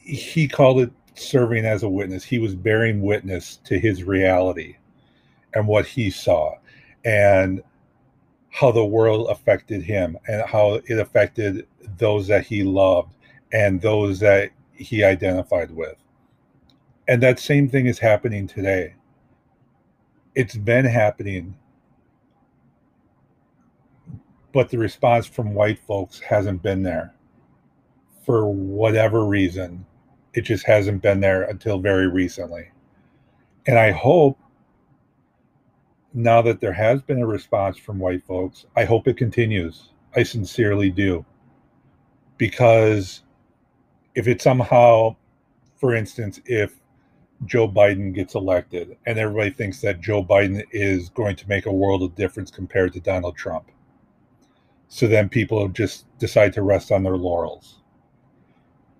He 0.00 0.48
called 0.48 0.80
it 0.80 0.90
serving 1.14 1.64
as 1.64 1.82
a 1.82 1.88
witness. 1.88 2.24
He 2.24 2.38
was 2.38 2.54
bearing 2.54 3.02
witness 3.02 3.58
to 3.64 3.78
his 3.78 4.04
reality 4.04 4.76
and 5.54 5.66
what 5.66 5.86
he 5.86 6.10
saw 6.10 6.54
and 7.04 7.62
how 8.50 8.72
the 8.72 8.84
world 8.84 9.28
affected 9.30 9.82
him 9.82 10.16
and 10.26 10.42
how 10.46 10.74
it 10.74 10.98
affected 10.98 11.66
those 11.98 12.26
that 12.26 12.46
he 12.46 12.62
loved 12.62 13.14
and 13.52 13.80
those 13.80 14.18
that 14.20 14.50
he 14.72 15.04
identified 15.04 15.70
with. 15.70 15.96
And 17.08 17.22
that 17.22 17.38
same 17.38 17.68
thing 17.68 17.86
is 17.86 17.98
happening 17.98 18.46
today. 18.46 18.94
It's 20.34 20.56
been 20.56 20.84
happening 20.84 21.56
but 24.52 24.68
the 24.68 24.78
response 24.78 25.26
from 25.26 25.54
white 25.54 25.78
folks 25.78 26.18
hasn't 26.20 26.62
been 26.62 26.82
there 26.82 27.14
for 28.24 28.50
whatever 28.50 29.24
reason. 29.24 29.86
It 30.34 30.42
just 30.42 30.66
hasn't 30.66 31.02
been 31.02 31.20
there 31.20 31.42
until 31.42 31.78
very 31.78 32.08
recently. 32.08 32.70
And 33.66 33.78
I 33.78 33.90
hope 33.90 34.38
now 36.12 36.42
that 36.42 36.60
there 36.60 36.72
has 36.72 37.02
been 37.02 37.20
a 37.20 37.26
response 37.26 37.78
from 37.78 37.98
white 37.98 38.22
folks, 38.24 38.66
I 38.76 38.84
hope 38.84 39.06
it 39.06 39.16
continues. 39.16 39.90
I 40.14 40.22
sincerely 40.22 40.90
do. 40.90 41.24
Because 42.36 43.22
if 44.14 44.26
it 44.26 44.42
somehow, 44.42 45.16
for 45.76 45.94
instance, 45.94 46.40
if 46.46 46.74
Joe 47.44 47.68
Biden 47.68 48.14
gets 48.14 48.34
elected 48.34 48.96
and 49.06 49.18
everybody 49.18 49.50
thinks 49.50 49.80
that 49.80 50.00
Joe 50.00 50.24
Biden 50.24 50.62
is 50.72 51.08
going 51.10 51.36
to 51.36 51.48
make 51.48 51.66
a 51.66 51.72
world 51.72 52.02
of 52.02 52.14
difference 52.14 52.50
compared 52.50 52.92
to 52.94 53.00
Donald 53.00 53.36
Trump, 53.36 53.70
so 54.88 55.06
then 55.06 55.28
people 55.28 55.68
just 55.68 56.06
decide 56.18 56.52
to 56.54 56.62
rest 56.62 56.90
on 56.90 57.02
their 57.02 57.16
laurels. 57.16 57.80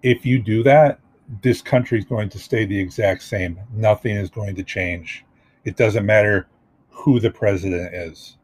If 0.02 0.24
you 0.24 0.38
do 0.38 0.62
that, 0.62 1.00
this 1.42 1.62
country 1.62 1.98
is 1.98 2.04
going 2.04 2.28
to 2.30 2.38
stay 2.38 2.64
the 2.64 2.78
exact 2.78 3.22
same. 3.22 3.58
Nothing 3.72 4.16
is 4.16 4.30
going 4.30 4.54
to 4.56 4.62
change. 4.62 5.24
It 5.64 5.76
doesn't 5.76 6.06
matter 6.06 6.48
who 6.90 7.20
the 7.20 7.30
president 7.30 7.94
is. 7.94 8.36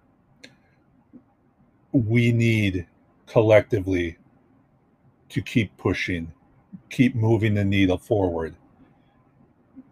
We 1.92 2.32
need 2.32 2.86
collectively 3.26 4.18
to 5.30 5.42
keep 5.42 5.76
pushing, 5.76 6.32
keep 6.90 7.14
moving 7.14 7.54
the 7.54 7.64
needle 7.64 7.98
forward, 7.98 8.54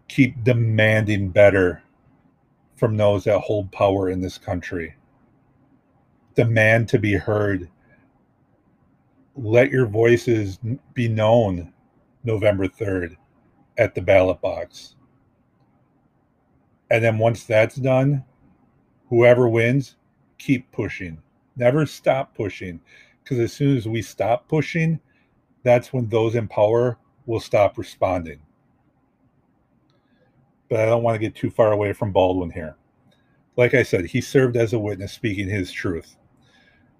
keep 0.07 0.43
demanding 0.43 1.29
better 1.29 1.81
from 2.75 2.95
those 2.95 3.25
that 3.25 3.39
hold 3.39 3.71
power 3.71 4.09
in 4.09 4.21
this 4.21 4.37
country 4.37 4.95
demand 6.35 6.89
to 6.89 6.99
be 6.99 7.13
heard. 7.13 7.69
Let 9.35 9.71
your 9.71 9.87
voices 9.87 10.59
be 10.93 11.07
known 11.07 11.73
November 12.25 12.67
3rd 12.67 13.15
at 13.77 13.95
the 13.95 14.01
ballot 14.01 14.41
box. 14.41 14.95
And 16.89 17.03
then 17.03 17.17
once 17.17 17.43
that's 17.43 17.75
done, 17.75 18.23
whoever 19.09 19.47
wins, 19.47 19.95
keep 20.37 20.71
pushing. 20.71 21.21
Never 21.55 21.85
stop 21.85 22.35
pushing. 22.35 22.79
Because 23.23 23.39
as 23.39 23.53
soon 23.53 23.77
as 23.77 23.87
we 23.87 24.01
stop 24.01 24.47
pushing, 24.47 24.99
that's 25.63 25.91
when 25.91 26.09
those 26.09 26.35
in 26.35 26.47
power 26.47 26.97
will 27.25 27.39
stop 27.39 27.77
responding. 27.77 28.39
But 30.69 30.79
I 30.79 30.85
don't 30.85 31.03
want 31.03 31.15
to 31.15 31.19
get 31.19 31.35
too 31.35 31.49
far 31.49 31.71
away 31.71 31.93
from 31.93 32.11
Baldwin 32.11 32.51
here. 32.51 32.75
Like 33.57 33.73
I 33.73 33.83
said, 33.83 34.05
he 34.05 34.21
served 34.21 34.57
as 34.57 34.73
a 34.73 34.79
witness 34.79 35.13
speaking 35.13 35.47
his 35.47 35.71
truth. 35.71 36.17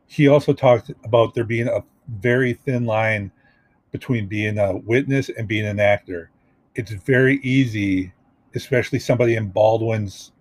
He 0.08 0.28
also 0.28 0.54
talked 0.54 0.92
about 1.04 1.34
there 1.34 1.44
being 1.44 1.68
a 1.68 1.84
very 2.08 2.54
thin 2.54 2.86
line 2.86 3.32
between 3.96 4.28
being 4.28 4.58
a 4.58 4.76
witness 4.76 5.30
and 5.30 5.48
being 5.48 5.66
an 5.66 5.80
actor. 5.80 6.30
It's 6.76 6.92
very 6.92 7.38
easy, 7.44 8.12
especially 8.54 9.00
somebody 9.00 9.36
in 9.38 9.48
Baldwin's 9.48 10.34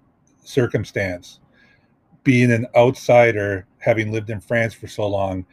circumstance, 0.42 1.38
being 2.24 2.50
an 2.50 2.66
outsider, 2.74 3.64
having 3.78 4.10
lived 4.10 4.30
in 4.30 4.40
France 4.40 4.74
for 4.74 4.88
so 4.88 5.06
long, 5.06 5.46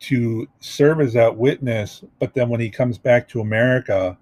to 0.00 0.46
serve 0.58 1.00
as 1.00 1.14
that 1.14 1.34
witness. 1.34 2.04
But 2.18 2.34
then 2.34 2.50
when 2.50 2.60
he 2.60 2.68
comes 2.68 2.98
back 2.98 3.26
to 3.28 3.40
America 3.40 4.18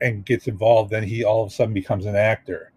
and 0.00 0.26
gets 0.26 0.48
involved, 0.48 0.90
then 0.90 1.04
he 1.04 1.22
all 1.22 1.44
of 1.44 1.52
a 1.52 1.54
sudden 1.54 1.72
becomes 1.72 2.04
an 2.04 2.16
actor. 2.16 2.72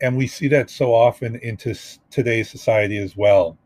And 0.00 0.16
we 0.16 0.26
see 0.26 0.48
that 0.48 0.70
so 0.70 0.94
often 0.94 1.36
into 1.36 1.74
today's 2.08 2.48
society 2.48 2.96
as 2.96 3.18
well. 3.18 3.58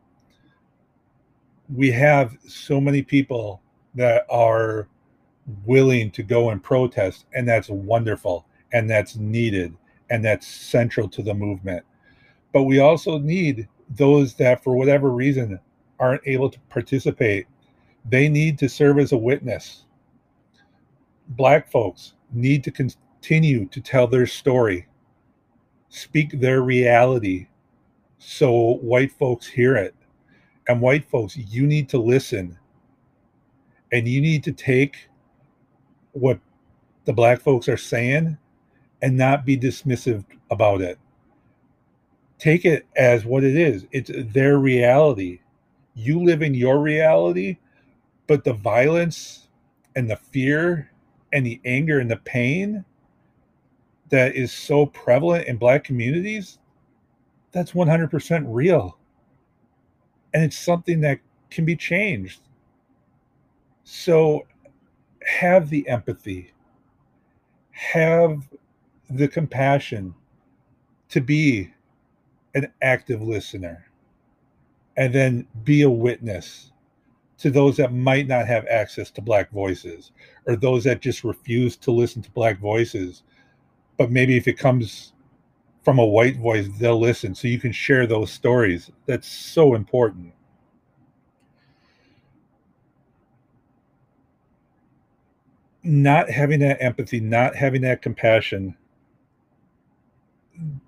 We 1.73 1.93
have 1.93 2.37
so 2.45 2.81
many 2.81 3.03
people 3.03 3.63
that 3.95 4.27
are 4.31 4.89
willing 5.67 6.11
to 6.13 6.23
go 6.23 6.51
and 6.51 6.63
protest, 6.63 7.27
and 7.35 7.49
that's 7.49 7.69
wonderful, 7.69 8.47
and 8.73 8.89
that's 8.89 9.17
needed, 9.17 9.75
and 10.11 10.25
that's 10.25 10.47
central 10.47 11.09
to 11.09 11.23
the 11.23 11.35
movement. 11.35 11.85
But 12.53 12.65
we 12.65 12.81
also 12.81 13.19
need 13.19 13.69
those 13.91 14.35
that, 14.35 14.63
for 14.63 14.77
whatever 14.77 15.11
reason, 15.11 15.59
aren't 15.99 16.27
able 16.27 16.51
to 16.51 16.59
participate. 16.69 17.47
They 18.09 18.29
need 18.29 18.59
to 18.59 18.69
serve 18.69 18.99
as 18.99 19.13
a 19.13 19.17
witness. 19.17 19.85
Black 21.29 21.71
folks 21.71 22.15
need 22.33 22.65
to 22.65 22.71
continue 22.71 23.67
to 23.67 23.81
tell 23.81 24.07
their 24.07 24.27
story, 24.27 24.87
speak 25.89 26.41
their 26.41 26.63
reality, 26.63 27.47
so 28.19 28.75
white 28.77 29.13
folks 29.13 29.47
hear 29.47 29.77
it. 29.77 29.95
And 30.69 30.81
white 30.81 31.05
folks, 31.05 31.37
you 31.37 31.67
need 31.67 31.89
to 31.91 31.99
listen 31.99 32.59
and 33.93 34.09
you 34.09 34.21
need 34.21 34.43
to 34.45 34.53
take 34.53 35.09
what 36.13 36.41
the 37.05 37.13
black 37.13 37.41
folks 37.41 37.69
are 37.69 37.77
saying 37.77 38.39
and 39.03 39.17
not 39.17 39.45
be 39.45 39.57
dismissive 39.57 40.25
about 40.51 40.81
it. 40.81 40.99
Take 42.39 42.65
it 42.65 42.87
as 42.97 43.25
what 43.25 43.45
it 43.45 43.57
is. 43.57 43.87
It's 43.93 44.11
their 44.33 44.59
reality. 44.59 45.41
You 45.95 46.23
live 46.23 46.43
in 46.43 46.55
your 46.55 46.81
reality, 46.81 47.59
but 48.27 48.45
the 48.45 48.55
violence 48.55 49.49
and 49.95 50.11
the 50.11 50.17
fear 50.17 50.91
and 51.33 51.45
the 51.45 51.61
anger 51.65 52.01
and 52.01 52.11
the 52.11 52.17
pain 52.17 52.85
that 54.11 54.35
is 54.35 54.53
so 54.53 54.87
prevalent 54.87 55.47
in 55.49 55.57
black 55.57 55.85
communities, 55.85 56.59
that's 57.53 57.73
100% 57.73 58.45
real. 58.47 58.99
And 60.35 60.43
it's 60.45 60.59
something 60.59 61.01
that 61.03 61.19
can 61.51 61.65
be 61.65 61.77
changed. 61.77 62.41
So 63.85 64.47
have 65.25 65.71
the 65.71 65.89
empathy, 65.89 66.53
have 67.71 68.49
the 69.11 69.29
compassion 69.29 70.15
to 71.09 71.21
be 71.21 71.73
an 72.55 72.73
active 72.83 73.23
listener, 73.23 73.87
and 74.97 75.15
then 75.15 75.47
be 75.65 75.83
a 75.83 75.91
witness 75.91 76.73
to 77.39 77.51
those 77.51 77.77
that 77.77 77.93
might 77.93 78.29
not 78.29 78.47
have 78.47 78.67
access 78.69 79.11
to 79.11 79.21
Black 79.21 79.51
voices 79.51 80.13
or 80.47 80.55
those 80.55 80.85
that 80.85 81.01
just 81.01 81.25
refuse 81.25 81.77
to 81.79 81.91
listen 81.91 82.23
to 82.23 82.31
Black 82.31 82.59
voices. 82.59 83.25
But 83.97 84.11
maybe 84.11 84.37
if 84.37 84.47
it 84.47 84.59
comes 84.59 85.13
from 85.83 85.99
a 85.99 86.07
white 86.07 86.37
voice, 86.37 86.69
they'll 86.79 87.01
listen. 87.01 87.35
So 87.35 87.49
you 87.49 87.59
can 87.59 87.73
share 87.73 88.07
those 88.07 88.31
stories. 88.31 88.91
That's 89.07 89.27
so 89.27 89.75
important. 89.75 90.33
Not 95.83 96.31
having 96.31 96.61
that 96.61 96.81
empathy, 96.81 97.21
not 97.21 97.57
having 97.57 97.83
that 97.83 98.03
compassion, 98.03 98.77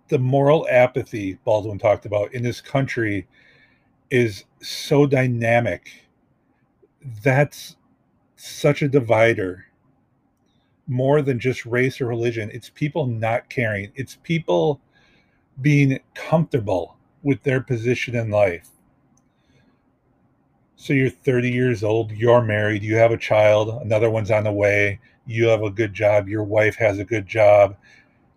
the 0.09 0.19
moral 0.19 0.67
apathy 0.71 1.39
Baldwin 1.45 1.79
talked 1.79 2.07
about 2.07 2.33
in 2.35 2.43
this 2.43 2.61
country 2.61 3.27
is 4.11 4.45
so 4.63 5.07
dynamic. 5.07 5.91
That's 7.23 7.77
such 8.37 8.83
a 8.83 8.89
divider 8.89 9.67
more 10.87 11.23
than 11.23 11.41
just 11.41 11.65
race 11.65 12.01
or 12.01 12.07
religion. 12.07 12.51
It's 12.53 12.71
people 12.71 13.07
not 13.07 13.49
caring, 13.49 13.91
it's 13.95 14.19
people 14.23 14.81
being 15.61 15.99
comfortable 16.15 16.97
with 17.23 17.43
their 17.43 17.61
position 17.61 18.15
in 18.15 18.31
life. 18.31 18.69
So 20.85 20.93
you're 20.93 21.09
30 21.09 21.51
years 21.51 21.83
old, 21.83 22.13
you're 22.13 22.43
married, 22.43 22.83
you 22.83 22.95
have 22.97 23.11
a 23.11 23.17
child, 23.17 23.81
another 23.81 24.11
one's 24.11 24.31
on 24.31 24.45
the 24.45 24.53
way, 24.53 25.01
you 25.25 25.47
have 25.47 25.63
a 25.63 25.71
good 25.71 25.95
job, 25.95 26.29
your 26.29 26.43
wife 26.43 26.77
has 26.77 26.99
a 26.99 27.07
good 27.07 27.27
job, 27.27 27.75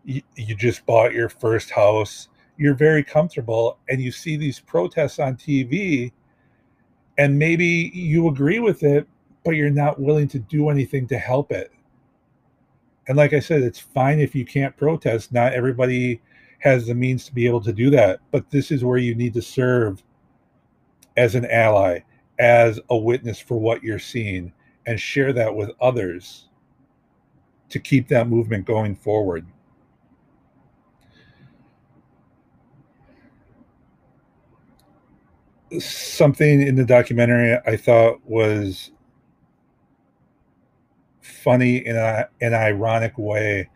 you, 0.06 0.22
you 0.38 0.56
just 0.56 0.86
bought 0.86 1.12
your 1.12 1.28
first 1.28 1.70
house, 1.70 2.30
you're 2.56 2.74
very 2.74 3.04
comfortable, 3.04 3.80
and 3.90 4.02
you 4.02 4.14
see 4.14 4.38
these 4.38 4.62
protests 4.62 5.20
on 5.20 5.36
TV, 5.36 6.14
and 7.18 7.38
maybe 7.38 7.92
you 7.94 8.30
agree 8.30 8.60
with 8.60 8.82
it, 8.82 9.10
but 9.44 9.58
you're 9.58 9.70
not 9.70 10.00
willing 10.00 10.30
to 10.30 10.40
do 10.40 10.70
anything 10.70 11.06
to 11.08 11.18
help 11.18 11.52
it. 11.52 11.70
And 13.10 13.18
like 13.18 13.34
I 13.34 13.42
said, 13.42 13.62
it's 13.62 13.82
fine 13.82 14.22
if 14.22 14.34
you 14.34 14.46
can't 14.46 14.78
protest. 14.78 15.34
Not 15.34 15.52
everybody 15.52 16.22
has 16.60 16.88
the 16.88 16.96
means 16.96 17.26
to 17.26 17.36
be 17.36 17.46
able 17.46 17.60
to 17.64 17.74
do 17.74 17.90
that, 17.90 18.22
but 18.32 18.50
this 18.52 18.72
is 18.72 18.86
where 18.86 19.00
you 19.00 19.16
need 19.16 19.34
to 19.34 19.42
serve 19.42 20.02
as 21.18 21.36
an 21.36 21.44
ally 21.48 22.04
as 22.40 22.80
a 22.90 22.98
witness 22.98 23.40
for 23.40 23.60
what 23.60 23.84
you're 23.84 24.00
seeing 24.00 24.52
and 24.86 25.00
share 25.00 25.34
that 25.34 25.54
with 25.54 25.72
others 25.82 26.48
to 27.70 27.80
keep 27.80 28.08
that 28.08 28.28
movement 28.28 28.66
going 28.66 28.96
forward. 28.96 29.46
Something 35.80 36.62
in 36.62 36.76
the 36.76 36.86
documentary 36.86 37.58
I 37.66 37.76
thought 37.76 38.22
was 38.26 38.92
funny 41.22 41.86
in 41.86 41.96
a, 41.98 42.30
an 42.40 42.54
ironic 42.54 43.18
way. 43.18 43.70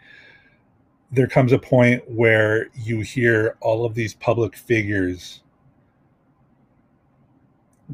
There 1.12 1.28
comes 1.28 1.52
a 1.52 1.60
point 1.60 2.02
where 2.10 2.70
you 2.74 3.02
hear 3.02 3.58
all 3.60 3.84
of 3.84 3.94
these 3.94 4.14
public 4.14 4.56
figures 4.56 5.44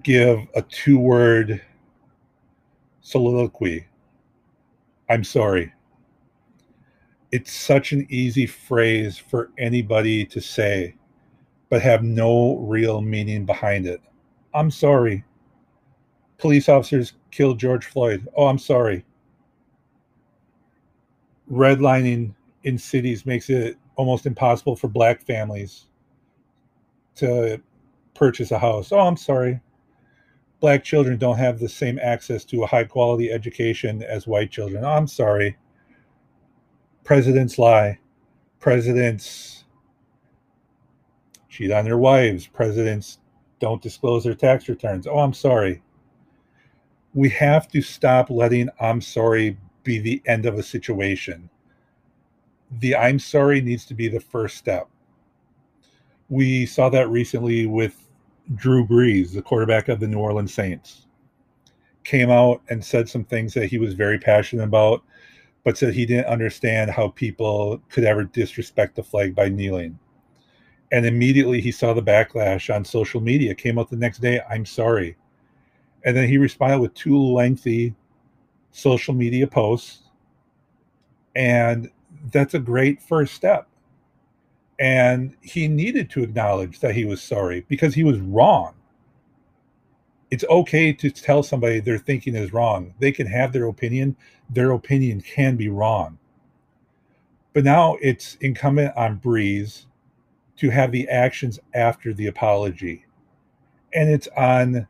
give 0.04 0.40
a 0.56 0.62
two 0.62 0.98
word 0.98 1.62
soliloquy. 3.02 3.88
I'm 5.10 5.24
sorry. 5.24 5.74
It's 7.32 7.52
such 7.52 7.92
an 7.92 8.08
easy 8.10 8.46
phrase 8.46 9.18
for 9.18 9.52
anybody 9.58 10.26
to 10.26 10.42
say, 10.42 10.96
but 11.70 11.82
have 11.82 12.04
no 12.04 12.58
real 12.58 13.02
meaning 13.02 13.46
behind 13.46 13.86
it. 13.86 14.02
I'm 14.54 14.72
sorry. 14.72 15.24
Police 16.38 16.70
officers 16.70 17.14
killed 17.32 17.60
George 17.60 17.86
Floyd. 17.86 18.28
Oh, 18.36 18.48
I'm 18.48 18.60
sorry. 18.60 19.06
Redlining 21.52 22.34
in 22.64 22.78
cities 22.78 23.26
makes 23.26 23.50
it 23.50 23.78
almost 23.96 24.26
impossible 24.26 24.76
for 24.76 24.88
black 24.88 25.22
families 25.22 25.88
to 27.16 27.62
purchase 28.14 28.52
a 28.52 28.60
house. 28.60 28.92
Oh, 28.92 29.00
I'm 29.00 29.18
sorry 29.18 29.60
black 30.60 30.84
children 30.84 31.18
don't 31.18 31.38
have 31.38 31.60
the 31.60 31.70
same 31.70 32.00
access 32.02 32.44
to 32.46 32.64
a 32.64 32.68
high 32.68 32.84
quality 32.84 33.32
education 33.32 34.04
as 34.04 34.28
white 34.28 34.52
children. 34.52 34.84
I'm 34.84 35.08
sorry. 35.08 35.58
Presidents 37.04 37.58
lie. 37.58 38.00
Presidents 38.60 39.66
cheat 41.50 41.72
on 41.72 41.86
their 41.86 41.98
wives. 41.98 42.48
Presidents 42.48 43.20
don't 43.60 43.82
disclose 43.82 44.24
their 44.24 44.36
tax 44.36 44.68
returns. 44.68 45.08
Oh, 45.08 45.20
I'm 45.20 45.34
sorry. 45.34 45.82
We 47.14 47.30
have 47.30 47.68
to 47.70 47.82
stop 47.82 48.30
letting 48.30 48.70
I'm 48.80 49.02
sorry 49.02 49.58
be 49.84 50.00
the 50.00 50.22
end 50.26 50.46
of 50.46 50.58
a 50.58 50.64
situation. 50.64 51.50
The 52.80 52.96
I'm 52.96 53.20
sorry 53.20 53.62
needs 53.62 53.86
to 53.86 53.94
be 53.94 54.08
the 54.08 54.20
first 54.20 54.58
step. 54.58 54.90
We 56.30 56.66
saw 56.66 56.90
that 56.90 57.10
recently 57.10 57.66
with 57.66 58.07
Drew 58.56 58.86
Brees, 58.86 59.34
the 59.34 59.42
quarterback 59.42 59.90
of 59.90 60.00
the 60.00 60.08
New 60.08 60.20
Orleans 60.20 60.54
Saints, 60.54 61.08
came 62.04 62.30
out 62.30 62.62
and 62.70 62.84
said 62.84 63.10
some 63.10 63.26
things 63.26 63.54
that 63.54 63.68
he 63.68 63.78
was 63.78 63.94
very 63.94 64.18
passionate 64.18 64.64
about, 64.64 65.04
but 65.64 65.78
said 65.78 65.94
he 65.94 66.06
didn't 66.06 66.28
understand 66.28 66.90
how 66.90 67.10
people 67.10 67.82
could 67.90 68.06
ever 68.06 68.24
disrespect 68.24 68.96
the 68.96 69.04
flag 69.04 69.36
by 69.36 69.50
kneeling. 69.50 70.00
And 70.94 71.06
immediately 71.06 71.60
he 71.60 71.72
saw 71.72 71.94
the 71.94 72.02
backlash 72.02 72.74
on 72.74 72.86
social 72.86 73.20
media, 73.20 73.54
came 73.54 73.78
out 73.78 73.90
the 73.90 73.98
next 73.98 74.20
day, 74.20 74.40
I'm 74.50 74.66
sorry. 74.66 75.18
And 76.06 76.16
then 76.16 76.30
he 76.30 76.38
responded 76.38 76.80
with 76.80 76.94
two 76.94 77.18
lengthy 77.22 77.94
social 78.72 79.14
media 79.14 79.48
posts. 79.48 80.04
And 81.36 81.92
that's 82.32 82.54
a 82.54 82.60
great 82.60 83.02
first 83.02 83.34
step. 83.34 83.68
And 84.80 85.36
he 85.42 85.68
needed 85.68 86.10
to 86.12 86.24
acknowledge 86.24 86.80
that 86.80 86.96
he 86.96 87.06
was 87.06 87.22
sorry 87.22 87.66
because 87.68 87.96
he 87.96 88.04
was 88.04 88.20
wrong. 88.20 88.76
It's 90.30 90.44
okay 90.50 90.94
to 90.94 91.10
tell 91.10 91.42
somebody 91.42 91.80
their 91.80 91.98
thinking 91.98 92.36
is 92.36 92.54
wrong. 92.54 92.94
They 93.00 93.12
can 93.12 93.28
have 93.28 93.54
their 93.54 93.68
opinion, 93.68 94.16
their 94.50 94.72
opinion 94.72 95.22
can 95.22 95.56
be 95.56 95.70
wrong. 95.70 96.20
But 97.54 97.64
now 97.64 97.98
it's 98.02 98.36
incumbent 98.36 98.96
on 98.96 99.20
Brees 99.20 99.86
to 100.58 100.70
have 100.70 100.92
the 100.92 101.08
actions 101.10 101.60
after 101.74 102.14
the 102.14 102.28
apology. 102.28 103.06
And 103.94 104.10
it's 104.10 104.28
on 104.38 104.88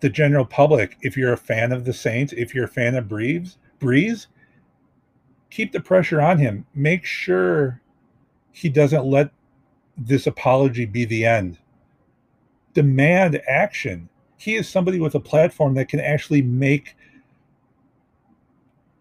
the 0.00 0.10
general 0.10 0.44
public. 0.44 0.98
If 1.00 1.16
you're 1.16 1.32
a 1.32 1.38
fan 1.38 1.72
of 1.72 1.84
the 1.84 1.92
Saints, 1.92 2.34
if 2.36 2.54
you're 2.54 2.64
a 2.64 2.68
fan 2.68 2.96
of 2.96 3.06
Brees, 3.06 3.56
Brees, 3.80 4.26
keep 5.52 5.70
the 5.70 5.80
pressure 5.80 6.20
on 6.20 6.38
him. 6.38 6.64
Make 6.74 7.04
sure 7.04 7.80
he 8.52 8.70
doesn't 8.70 9.04
let 9.04 9.30
this 9.98 10.26
apology 10.26 10.86
be 10.86 11.04
the 11.04 11.26
end. 11.26 11.58
Demand 12.72 13.40
action. 13.46 14.08
He 14.38 14.54
is 14.54 14.66
somebody 14.66 14.98
with 14.98 15.14
a 15.14 15.20
platform 15.20 15.74
that 15.74 15.90
can 15.90 16.00
actually 16.00 16.40
make 16.40 16.96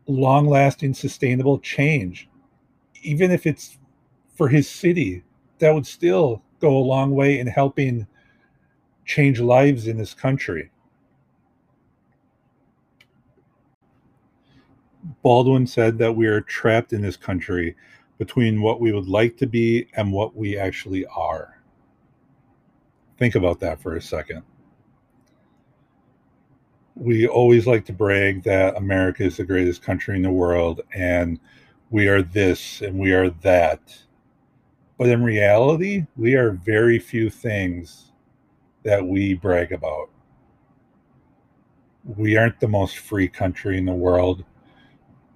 long 0.07 0.45
lasting, 0.45 0.93
sustainable 0.93 1.57
change. 1.57 2.27
Even 3.01 3.31
if 3.31 3.47
it's 3.47 3.77
for 4.35 4.49
his 4.49 4.69
city, 4.69 5.23
that 5.59 5.73
would 5.73 5.87
still 5.87 6.43
go 6.59 6.75
a 6.75 6.79
long 6.79 7.15
way 7.15 7.39
in 7.39 7.47
helping 7.47 8.05
change 9.05 9.39
lives 9.39 9.87
in 9.87 9.97
this 9.97 10.13
country. 10.13 10.69
Baldwin 15.23 15.67
said 15.67 15.97
that 15.97 16.15
we 16.15 16.27
are 16.27 16.41
trapped 16.41 16.93
in 16.93 17.01
this 17.01 17.17
country 17.17 17.75
between 18.17 18.61
what 18.61 18.79
we 18.79 18.91
would 18.91 19.07
like 19.07 19.37
to 19.37 19.47
be 19.47 19.87
and 19.95 20.11
what 20.11 20.35
we 20.35 20.57
actually 20.57 21.05
are. 21.07 21.59
Think 23.17 23.35
about 23.35 23.59
that 23.61 23.81
for 23.81 23.95
a 23.95 24.01
second. 24.01 24.43
We 26.95 27.27
always 27.27 27.65
like 27.65 27.85
to 27.85 27.93
brag 27.93 28.43
that 28.43 28.77
America 28.77 29.23
is 29.23 29.37
the 29.37 29.43
greatest 29.43 29.81
country 29.81 30.15
in 30.15 30.21
the 30.21 30.31
world 30.31 30.81
and 30.93 31.39
we 31.89 32.07
are 32.07 32.21
this 32.21 32.81
and 32.81 32.97
we 32.97 33.11
are 33.11 33.29
that. 33.41 33.97
But 34.97 35.09
in 35.09 35.23
reality, 35.23 36.05
we 36.15 36.35
are 36.35 36.51
very 36.51 36.99
few 36.99 37.29
things 37.29 38.11
that 38.83 39.05
we 39.05 39.33
brag 39.33 39.71
about. 39.71 40.09
We 42.05 42.37
aren't 42.37 42.59
the 42.59 42.67
most 42.67 42.97
free 42.97 43.27
country 43.27 43.77
in 43.77 43.85
the 43.85 43.93
world. 43.93 44.45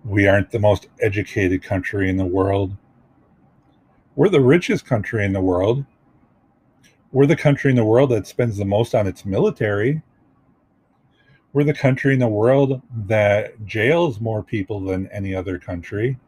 We 0.06 0.28
aren't 0.28 0.52
the 0.52 0.60
most 0.60 0.88
educated 1.02 1.64
country 1.64 2.12
in 2.12 2.18
the 2.18 2.26
world. 2.26 2.78
We're 4.16 4.30
the 4.30 4.40
richest 4.40 4.86
country 4.86 5.26
in 5.26 5.34
the 5.34 5.42
world. 5.42 5.84
We're 7.12 7.26
the 7.26 7.36
country 7.36 7.72
in 7.72 7.76
the 7.76 7.84
world 7.84 8.12
that 8.12 8.28
spends 8.28 8.58
the 8.58 8.66
most 8.66 8.94
on 8.94 9.08
its 9.08 9.26
military. 9.26 10.04
We're 11.54 11.64
the 11.64 11.74
country 11.74 12.14
in 12.14 12.20
the 12.20 12.28
world 12.28 12.84
that 13.08 13.66
jails 13.66 14.22
more 14.22 14.44
people 14.44 14.80
than 14.80 15.08
any 15.08 15.34
other 15.34 15.58
country. 15.58 16.20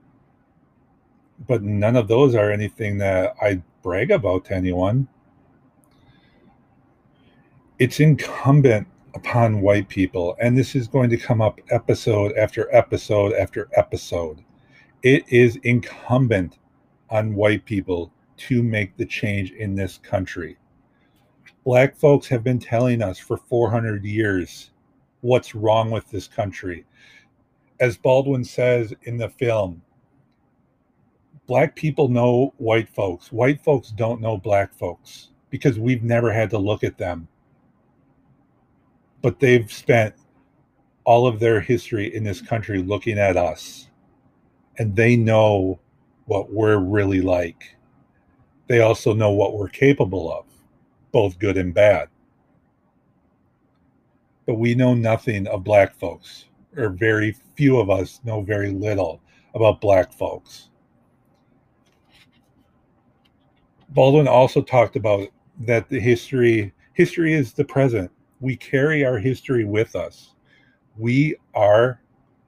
But 1.45 1.61
none 1.61 1.95
of 1.95 2.07
those 2.07 2.33
are 2.33 2.49
anything 2.49 2.97
that 2.97 3.35
I 3.39 3.61
brag 3.83 4.09
about 4.09 4.45
to 4.45 4.55
anyone. 4.55 5.07
It's 7.77 7.99
incumbent 7.99 8.87
upon 9.17 9.61
white 9.61 9.89
people. 9.89 10.37
And 10.39 10.55
this 10.55 10.75
is 10.75 10.87
going 10.87 11.09
to 11.09 11.17
come 11.17 11.41
up 11.41 11.59
episode 11.71 12.37
after 12.37 12.73
episode 12.73 13.33
after 13.33 13.67
episode. 13.75 14.43
It 15.01 15.23
is 15.29 15.55
incumbent 15.63 16.59
on 17.09 17.33
white 17.33 17.65
people 17.65 18.11
to 18.37 18.61
make 18.61 18.95
the 18.95 19.05
change 19.05 19.51
in 19.53 19.73
this 19.73 19.97
country. 19.97 20.55
Black 21.65 21.95
folks 21.95 22.27
have 22.27 22.43
been 22.43 22.59
telling 22.59 23.01
us 23.01 23.17
for 23.17 23.37
400 23.37 24.05
years 24.05 24.69
what's 25.21 25.55
wrong 25.55 25.89
with 25.89 26.07
this 26.11 26.27
country. 26.27 26.85
As 27.79 27.97
Baldwin 27.97 28.43
says 28.43 28.93
in 29.03 29.17
the 29.17 29.29
film, 29.29 29.81
black 31.47 31.75
people 31.75 32.07
know 32.07 32.53
white 32.57 32.89
folks. 32.89 33.31
White 33.31 33.63
folks 33.63 33.89
don't 33.89 34.21
know 34.21 34.37
black 34.37 34.75
folks 34.75 35.29
because 35.49 35.79
we've 35.79 36.03
never 36.03 36.31
had 36.31 36.51
to 36.51 36.59
look 36.59 36.83
at 36.83 36.99
them 36.99 37.27
but 39.21 39.39
they've 39.39 39.71
spent 39.71 40.15
all 41.03 41.27
of 41.27 41.39
their 41.39 41.61
history 41.61 42.13
in 42.13 42.23
this 42.23 42.41
country 42.41 42.81
looking 42.81 43.17
at 43.17 43.37
us 43.37 43.87
and 44.77 44.95
they 44.95 45.15
know 45.15 45.79
what 46.25 46.51
we're 46.51 46.77
really 46.77 47.21
like. 47.21 47.75
They 48.67 48.81
also 48.81 49.13
know 49.13 49.31
what 49.31 49.57
we're 49.57 49.69
capable 49.69 50.31
of, 50.31 50.45
both 51.11 51.39
good 51.39 51.57
and 51.57 51.73
bad. 51.73 52.09
But 54.45 54.55
we 54.55 54.75
know 54.75 54.93
nothing 54.93 55.47
of 55.47 55.63
black 55.63 55.95
folks, 55.95 56.45
or 56.75 56.89
very 56.89 57.35
few 57.55 57.79
of 57.79 57.89
us 57.89 58.19
know 58.23 58.41
very 58.41 58.71
little 58.71 59.21
about 59.55 59.81
black 59.81 60.13
folks. 60.13 60.69
Baldwin 63.89 64.27
also 64.27 64.61
talked 64.61 64.95
about 64.95 65.27
that 65.61 65.89
the 65.89 65.99
history 65.99 66.73
history 66.93 67.33
is 67.33 67.53
the 67.53 67.63
present 67.63 68.11
we 68.39 68.55
carry 68.55 69.05
our 69.05 69.17
history 69.17 69.65
with 69.65 69.95
us. 69.95 70.33
We 70.97 71.35
are 71.53 72.01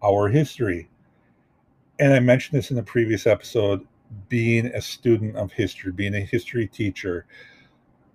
our 0.04 0.28
history. 0.28 0.90
And 2.00 2.14
I 2.14 2.20
mentioned 2.20 2.58
this 2.58 2.70
in 2.70 2.78
the 2.78 2.84
previous 2.84 3.28
episode 3.28 3.86
being 4.28 4.68
a 4.68 4.82
student 4.82 5.36
of 5.36 5.52
history, 5.52 5.92
being 5.92 6.16
a 6.16 6.22
history 6.22 6.68
teacher, 6.68 7.26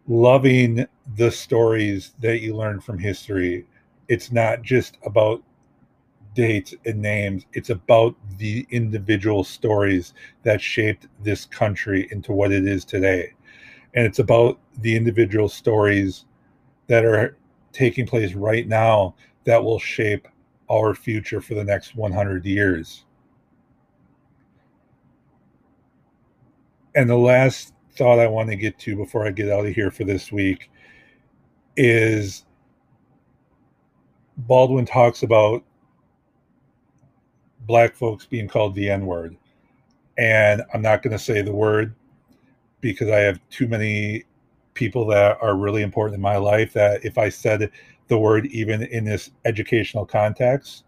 loving 0.09 0.87
the 1.17 1.31
stories 1.31 2.15
that 2.21 2.41
you 2.41 2.57
learn 2.57 2.81
from 2.81 2.99
history. 2.99 3.67
It's 4.09 4.33
not 4.33 4.63
just 4.63 4.99
about 5.05 5.43
dates 6.35 6.75
and 6.85 7.01
names, 7.01 7.47
it's 7.53 7.71
about 7.71 8.17
the 8.39 8.67
individual 8.71 9.45
stories 9.45 10.15
that 10.43 10.61
shaped 10.61 11.07
this 11.23 11.45
country 11.45 12.09
into 12.11 12.33
what 12.33 12.51
it 12.53 12.67
is 12.67 12.85
today. 12.85 13.33
And 13.95 14.05
it's 14.05 14.19
about 14.19 14.59
the 14.81 14.97
individual 14.97 15.49
stories 15.49 16.25
that 16.89 17.05
are 17.05 17.37
taking 17.75 18.07
place 18.07 18.33
right 18.33 18.67
now 18.67 19.15
that 19.45 19.63
will 19.63 19.79
shape 19.79 20.27
our 20.71 20.95
future 20.95 21.43
for 21.43 21.55
the 21.55 21.65
next 21.65 21.95
100 21.95 22.47
years. 22.47 23.05
And 26.95 27.11
the 27.11 27.17
last 27.17 27.75
thought 27.97 28.19
I 28.19 28.27
want 28.27 28.49
to 28.51 28.57
get 28.57 28.79
to 28.81 28.97
before 28.97 29.27
I 29.27 29.31
get 29.31 29.51
out 29.51 29.67
of 29.67 29.75
here 29.75 29.91
for 29.91 30.05
this 30.05 30.33
week 30.33 30.71
is 31.77 32.47
Baldwin 34.39 34.87
talks 34.87 35.23
about 35.23 35.65
black 37.67 37.95
folks 37.95 38.27
being 38.27 38.49
called 38.49 38.75
the 38.75 38.89
N 38.89 39.07
word. 39.07 39.37
And 40.17 40.63
I'm 40.73 40.83
not 40.83 41.03
going 41.03 41.13
to 41.13 41.23
say 41.23 41.43
the 41.43 41.53
word 41.53 41.95
because 42.81 43.09
I 43.09 43.19
have 43.19 43.41
too 43.51 43.67
many 43.67 44.25
people 44.75 45.07
that 45.07 45.39
are 45.41 45.57
really 45.57 45.83
important 45.83 46.17
in 46.17 46.21
my 46.21 46.37
life 46.37 46.73
that 46.75 47.05
if 47.05 47.17
I 47.17 47.29
said 47.29 47.71
the 48.09 48.19
word 48.19 48.47
even 48.47 48.83
in 48.83 49.05
this 49.05 49.31
educational 49.45 50.05
context, 50.05 50.85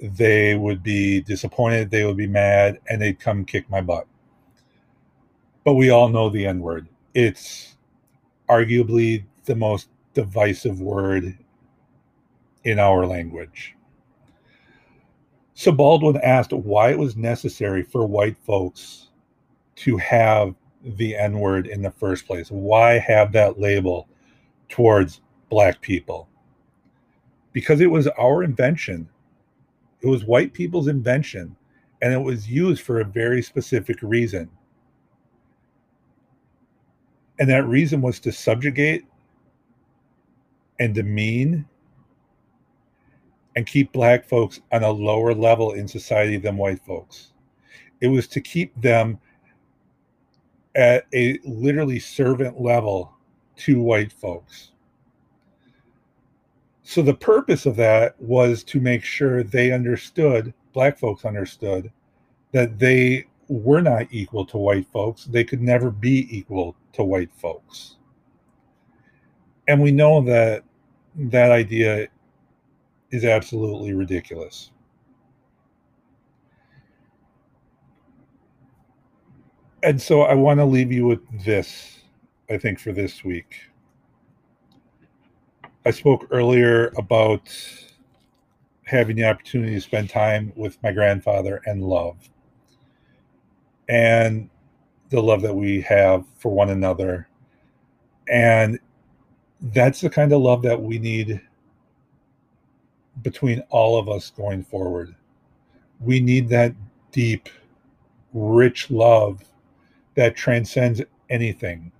they 0.00 0.54
would 0.54 0.82
be 0.82 1.20
disappointed, 1.20 1.90
they 1.90 2.04
would 2.04 2.16
be 2.16 2.26
mad, 2.26 2.78
and 2.88 3.00
they'd 3.00 3.20
come 3.20 3.44
kick 3.44 3.68
my 3.70 3.80
butt. 3.80 4.06
But 5.64 5.74
we 5.74 5.90
all 5.90 6.08
know 6.08 6.30
the 6.30 6.46
N 6.46 6.60
word. 6.60 6.88
It's 7.14 7.76
arguably 8.48 9.24
the 9.44 9.56
most 9.56 9.88
divisive 10.14 10.80
word 10.80 11.36
in 12.64 12.78
our 12.78 13.06
language. 13.06 13.74
So 15.54 15.72
Baldwin 15.72 16.18
asked 16.18 16.52
why 16.52 16.90
it 16.90 16.98
was 16.98 17.16
necessary 17.16 17.82
for 17.82 18.06
white 18.06 18.36
folks 18.38 19.10
to 19.76 19.96
have 19.96 20.54
the 20.82 21.16
N 21.16 21.40
word 21.40 21.66
in 21.66 21.82
the 21.82 21.90
first 21.90 22.26
place? 22.26 22.50
Why 22.50 22.98
have 22.98 23.32
that 23.32 23.58
label 23.58 24.08
towards 24.68 25.20
black 25.50 25.80
people? 25.80 26.28
Because 27.52 27.80
it 27.80 27.90
was 27.90 28.06
our 28.18 28.42
invention. 28.42 29.08
It 30.00 30.06
was 30.06 30.24
white 30.24 30.52
people's 30.52 30.86
invention, 30.86 31.56
and 32.02 32.12
it 32.12 32.20
was 32.20 32.48
used 32.48 32.82
for 32.82 33.00
a 33.00 33.04
very 33.04 33.42
specific 33.42 33.96
reason. 34.02 34.48
And 37.40 37.48
that 37.48 37.66
reason 37.66 38.00
was 38.00 38.20
to 38.20 38.32
subjugate 38.32 39.04
and 40.78 40.94
demean 40.94 41.66
and 43.56 43.66
keep 43.66 43.92
black 43.92 44.24
folks 44.24 44.60
on 44.70 44.84
a 44.84 44.90
lower 44.90 45.34
level 45.34 45.72
in 45.72 45.88
society 45.88 46.36
than 46.36 46.56
white 46.56 46.80
folks. 46.84 47.32
It 48.00 48.06
was 48.06 48.28
to 48.28 48.40
keep 48.40 48.80
them 48.80 49.18
at 50.78 51.06
a 51.12 51.40
literally 51.44 51.98
servant 51.98 52.60
level 52.60 53.12
to 53.56 53.82
white 53.82 54.12
folks. 54.12 54.70
So 56.84 57.02
the 57.02 57.14
purpose 57.14 57.66
of 57.66 57.74
that 57.76 58.14
was 58.20 58.62
to 58.64 58.80
make 58.80 59.02
sure 59.02 59.42
they 59.42 59.72
understood, 59.72 60.54
black 60.72 60.96
folks 60.96 61.24
understood, 61.24 61.90
that 62.52 62.78
they 62.78 63.26
were 63.48 63.82
not 63.82 64.06
equal 64.12 64.46
to 64.46 64.56
white 64.56 64.86
folks. 64.86 65.24
They 65.24 65.42
could 65.42 65.60
never 65.60 65.90
be 65.90 66.28
equal 66.30 66.76
to 66.92 67.02
white 67.02 67.32
folks. 67.34 67.96
And 69.66 69.82
we 69.82 69.90
know 69.90 70.22
that 70.22 70.62
that 71.16 71.50
idea 71.50 72.06
is 73.10 73.24
absolutely 73.24 73.94
ridiculous. 73.94 74.70
And 79.88 80.02
so 80.02 80.20
I 80.20 80.34
want 80.34 80.60
to 80.60 80.66
leave 80.66 80.92
you 80.92 81.06
with 81.06 81.22
this, 81.46 82.00
I 82.50 82.58
think, 82.58 82.78
for 82.78 82.92
this 82.92 83.24
week. 83.24 83.56
I 85.86 85.92
spoke 85.92 86.26
earlier 86.30 86.92
about 86.98 87.48
having 88.84 89.16
the 89.16 89.24
opportunity 89.24 89.76
to 89.76 89.80
spend 89.80 90.10
time 90.10 90.52
with 90.56 90.76
my 90.82 90.92
grandfather 90.92 91.62
and 91.64 91.82
love. 91.82 92.28
And 93.88 94.50
the 95.08 95.22
love 95.22 95.40
that 95.40 95.54
we 95.54 95.80
have 95.80 96.26
for 96.36 96.52
one 96.52 96.68
another. 96.68 97.26
And 98.28 98.78
that's 99.72 100.02
the 100.02 100.10
kind 100.10 100.34
of 100.34 100.42
love 100.42 100.60
that 100.64 100.82
we 100.82 100.98
need 100.98 101.40
between 103.22 103.60
all 103.70 103.98
of 103.98 104.10
us 104.10 104.28
going 104.28 104.64
forward. 104.64 105.16
We 105.98 106.20
need 106.20 106.50
that 106.50 106.74
deep, 107.10 107.48
rich 108.34 108.90
love 108.90 109.47
that 110.18 110.34
transcends 110.34 111.00
anything. 111.30 111.92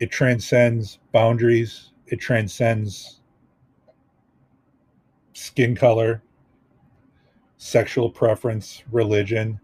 It 0.00 0.10
transcends 0.10 0.98
boundaries, 1.12 1.92
it 2.08 2.16
transcends 2.16 3.20
skin 5.32 5.76
color, 5.76 6.24
sexual 7.56 8.10
preference, 8.10 8.82
religion. 8.90 9.60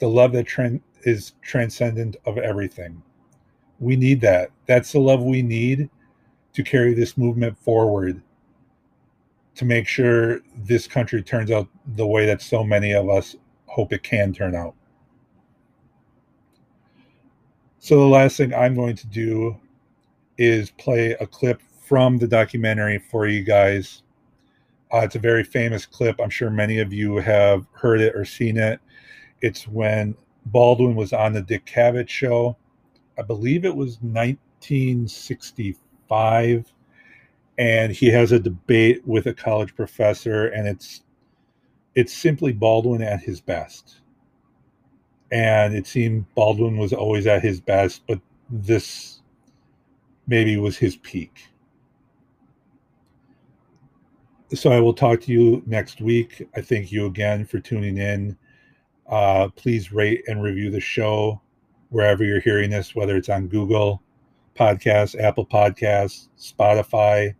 The 0.00 0.08
love 0.08 0.32
that 0.32 0.46
is 1.04 1.32
transcendent 1.40 2.16
of 2.26 2.36
everything. 2.36 3.02
We 3.80 3.96
need 3.96 4.20
that. 4.20 4.50
That's 4.66 4.92
the 4.92 5.00
love 5.00 5.22
we 5.22 5.40
need 5.40 5.88
to 6.52 6.62
carry 6.62 6.92
this 6.92 7.16
movement 7.16 7.56
forward 7.56 8.20
to 9.54 9.64
make 9.64 9.88
sure 9.88 10.40
this 10.54 10.86
country 10.86 11.22
turns 11.22 11.50
out 11.50 11.68
the 11.96 12.06
way 12.06 12.26
that 12.26 12.42
so 12.42 12.62
many 12.62 12.92
of 12.92 13.08
us 13.08 13.34
hope 13.64 13.94
it 13.94 14.02
can 14.02 14.34
turn 14.34 14.54
out. 14.54 14.74
So, 17.80 17.98
the 17.98 18.06
last 18.06 18.36
thing 18.36 18.52
I'm 18.52 18.74
going 18.74 18.96
to 18.96 19.06
do 19.06 19.56
is 20.36 20.70
play 20.72 21.12
a 21.20 21.26
clip 21.26 21.62
from 21.86 22.18
the 22.18 22.26
documentary 22.26 22.98
for 22.98 23.26
you 23.26 23.44
guys. 23.44 24.02
Uh, 24.92 24.98
it's 24.98 25.14
a 25.14 25.20
very 25.20 25.44
famous 25.44 25.86
clip. 25.86 26.20
I'm 26.20 26.30
sure 26.30 26.50
many 26.50 26.80
of 26.80 26.92
you 26.92 27.16
have 27.16 27.66
heard 27.72 28.00
it 28.00 28.16
or 28.16 28.24
seen 28.24 28.56
it. 28.56 28.80
It's 29.42 29.68
when 29.68 30.16
Baldwin 30.46 30.96
was 30.96 31.12
on 31.12 31.34
the 31.34 31.42
Dick 31.42 31.66
Cavett 31.66 32.08
show. 32.08 32.56
I 33.18 33.22
believe 33.22 33.64
it 33.64 33.76
was 33.76 33.98
1965. 34.00 36.72
And 37.58 37.92
he 37.92 38.10
has 38.10 38.32
a 38.32 38.38
debate 38.38 39.06
with 39.06 39.26
a 39.26 39.34
college 39.34 39.74
professor, 39.74 40.46
and 40.46 40.68
it's 40.68 41.02
it's 41.94 42.12
simply 42.12 42.52
Baldwin 42.52 43.02
at 43.02 43.20
his 43.20 43.40
best. 43.40 44.00
And 45.30 45.74
it 45.74 45.86
seemed 45.86 46.32
Baldwin 46.34 46.78
was 46.78 46.92
always 46.92 47.26
at 47.26 47.42
his 47.42 47.60
best, 47.60 48.02
but 48.06 48.20
this 48.50 49.20
maybe 50.26 50.56
was 50.56 50.76
his 50.76 50.96
peak. 50.96 51.48
So 54.54 54.72
I 54.72 54.80
will 54.80 54.94
talk 54.94 55.20
to 55.22 55.32
you 55.32 55.62
next 55.66 56.00
week. 56.00 56.48
I 56.56 56.62
thank 56.62 56.90
you 56.90 57.06
again 57.06 57.44
for 57.44 57.58
tuning 57.58 57.98
in. 57.98 58.36
Uh, 59.06 59.48
please 59.48 59.92
rate 59.92 60.24
and 60.26 60.42
review 60.42 60.70
the 60.70 60.80
show 60.80 61.40
wherever 61.90 62.24
you're 62.24 62.40
hearing 62.40 62.70
this, 62.70 62.94
whether 62.94 63.16
it's 63.16 63.28
on 63.28 63.48
Google 63.48 64.02
Podcasts, 64.54 65.18
Apple 65.20 65.46
Podcasts, 65.46 66.28
Spotify. 66.38 67.34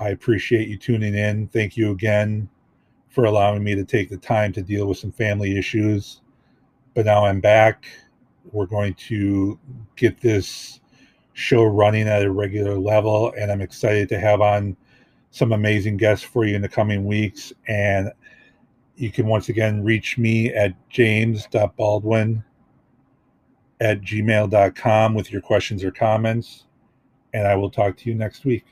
I 0.00 0.10
appreciate 0.10 0.68
you 0.68 0.76
tuning 0.76 1.14
in. 1.14 1.48
Thank 1.48 1.76
you 1.76 1.90
again 1.90 2.48
for 3.08 3.24
allowing 3.24 3.64
me 3.64 3.74
to 3.74 3.84
take 3.84 4.08
the 4.08 4.16
time 4.16 4.52
to 4.52 4.62
deal 4.62 4.86
with 4.86 4.98
some 4.98 5.10
family 5.12 5.56
issues. 5.56 6.20
But 6.94 7.06
now 7.06 7.24
I'm 7.24 7.40
back. 7.40 7.86
We're 8.52 8.66
going 8.66 8.94
to 8.94 9.58
get 9.96 10.20
this 10.20 10.80
show 11.34 11.64
running 11.64 12.08
at 12.08 12.24
a 12.24 12.30
regular 12.30 12.78
level, 12.78 13.32
and 13.38 13.50
I'm 13.50 13.60
excited 13.60 14.08
to 14.10 14.18
have 14.18 14.40
on 14.40 14.76
some 15.30 15.52
amazing 15.52 15.96
guests 15.96 16.24
for 16.24 16.44
you 16.44 16.56
in 16.56 16.62
the 16.62 16.68
coming 16.68 17.04
weeks. 17.04 17.52
And 17.68 18.12
you 18.96 19.10
can 19.10 19.26
once 19.26 19.48
again 19.48 19.82
reach 19.82 20.18
me 20.18 20.52
at 20.52 20.74
james.baldwin 20.90 22.44
at 23.80 24.02
gmail.com 24.02 25.14
with 25.14 25.32
your 25.32 25.40
questions 25.40 25.82
or 25.82 25.90
comments. 25.90 26.64
And 27.32 27.46
I 27.46 27.54
will 27.54 27.70
talk 27.70 27.96
to 27.98 28.10
you 28.10 28.14
next 28.14 28.44
week. 28.44 28.66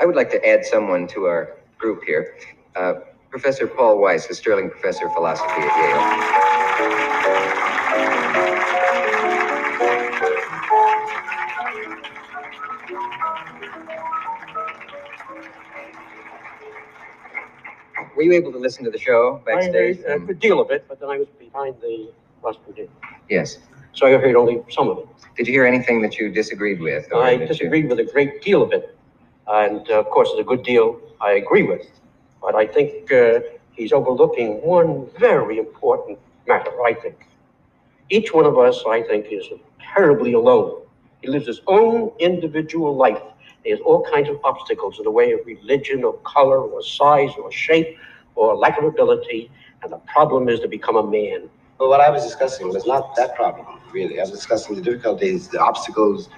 I 0.00 0.06
would 0.06 0.16
like 0.16 0.30
to 0.30 0.46
add 0.46 0.66
someone 0.66 1.06
to 1.08 1.24
our 1.24 1.56
group 1.78 2.02
here. 2.04 2.36
Uh, 2.76 2.94
Professor 3.34 3.66
Paul 3.66 3.98
Weiss, 3.98 4.30
a 4.30 4.34
Sterling 4.34 4.70
Professor 4.70 5.06
of 5.06 5.12
Philosophy 5.12 5.50
at 5.56 5.76
Yale. 5.76 5.98
Were 18.14 18.22
you 18.22 18.34
able 18.34 18.52
to 18.52 18.58
listen 18.58 18.84
to 18.84 18.90
the 18.92 18.98
show 18.98 19.42
backstage? 19.44 19.98
I 20.04 20.10
heard 20.10 20.22
a 20.22 20.26
good 20.26 20.38
deal 20.38 20.60
of 20.60 20.70
it, 20.70 20.84
but 20.86 21.00
then 21.00 21.10
I 21.10 21.18
was 21.18 21.26
behind 21.36 21.74
the 21.80 22.12
last 22.44 22.60
rostrum. 22.68 22.88
Yes. 23.28 23.58
So 23.94 24.06
I 24.06 24.12
heard 24.12 24.36
only 24.36 24.62
some 24.70 24.88
of 24.88 24.98
it. 24.98 25.08
Did 25.36 25.48
you 25.48 25.54
hear 25.54 25.66
anything 25.66 26.02
that 26.02 26.18
you 26.18 26.30
disagreed 26.30 26.80
with? 26.80 27.12
I 27.12 27.38
disagreed 27.38 27.82
you... 27.82 27.90
with 27.90 27.98
a 27.98 28.04
great 28.04 28.42
deal 28.42 28.62
of 28.62 28.72
it. 28.72 28.96
And 29.48 29.90
uh, 29.90 29.98
of 29.98 30.08
course, 30.10 30.28
there's 30.28 30.42
a 30.42 30.44
good 30.44 30.62
deal 30.62 31.00
I 31.20 31.32
agree 31.32 31.64
with. 31.64 31.90
But 32.44 32.54
I 32.54 32.66
think 32.66 33.10
uh, 33.10 33.40
he's 33.72 33.92
overlooking 33.92 34.60
one 34.60 35.08
very 35.18 35.58
important 35.58 36.18
matter, 36.46 36.72
I 36.84 36.92
think. 36.92 37.26
Each 38.10 38.34
one 38.34 38.44
of 38.44 38.58
us, 38.58 38.84
I 38.86 39.02
think, 39.02 39.26
is 39.30 39.46
terribly 39.80 40.34
alone. 40.34 40.82
He 41.22 41.28
lives 41.28 41.46
his 41.46 41.62
own 41.66 42.12
individual 42.18 42.94
life. 42.94 43.22
There's 43.64 43.80
all 43.80 44.04
kinds 44.04 44.28
of 44.28 44.38
obstacles 44.44 44.98
in 44.98 45.04
the 45.04 45.10
way 45.10 45.32
of 45.32 45.40
religion 45.46 46.04
or 46.04 46.12
color 46.18 46.60
or 46.60 46.82
size 46.82 47.30
or 47.42 47.50
shape 47.50 47.96
or 48.34 48.54
lack 48.54 48.76
of 48.78 48.84
ability. 48.84 49.50
And 49.82 49.90
the 49.90 50.00
problem 50.14 50.50
is 50.50 50.60
to 50.60 50.68
become 50.68 50.96
a 50.96 51.02
man. 51.02 51.48
Well, 51.78 51.88
what 51.88 52.02
I 52.02 52.10
was 52.10 52.24
discussing 52.24 52.68
was 52.68 52.86
not 52.86 53.16
that 53.16 53.34
problem, 53.34 53.66
really. 53.90 54.18
I 54.18 54.22
was 54.22 54.30
discussing 54.30 54.76
the 54.76 54.82
difficulties, 54.82 55.48
the 55.48 55.60
obstacles, 55.60 56.28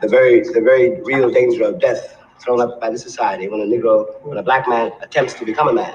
the 0.00 0.06
very, 0.08 0.42
the 0.42 0.60
very 0.60 1.02
real 1.02 1.28
danger 1.28 1.64
of 1.64 1.80
death 1.80 2.16
thrown 2.40 2.60
up 2.60 2.80
by 2.80 2.90
the 2.90 2.98
society 2.98 3.48
when 3.48 3.60
a 3.60 3.64
Negro, 3.64 4.22
when 4.24 4.38
a 4.38 4.42
black 4.42 4.68
man 4.68 4.92
attempts 5.02 5.34
to 5.34 5.44
become 5.44 5.68
a 5.68 5.72
man. 5.72 5.94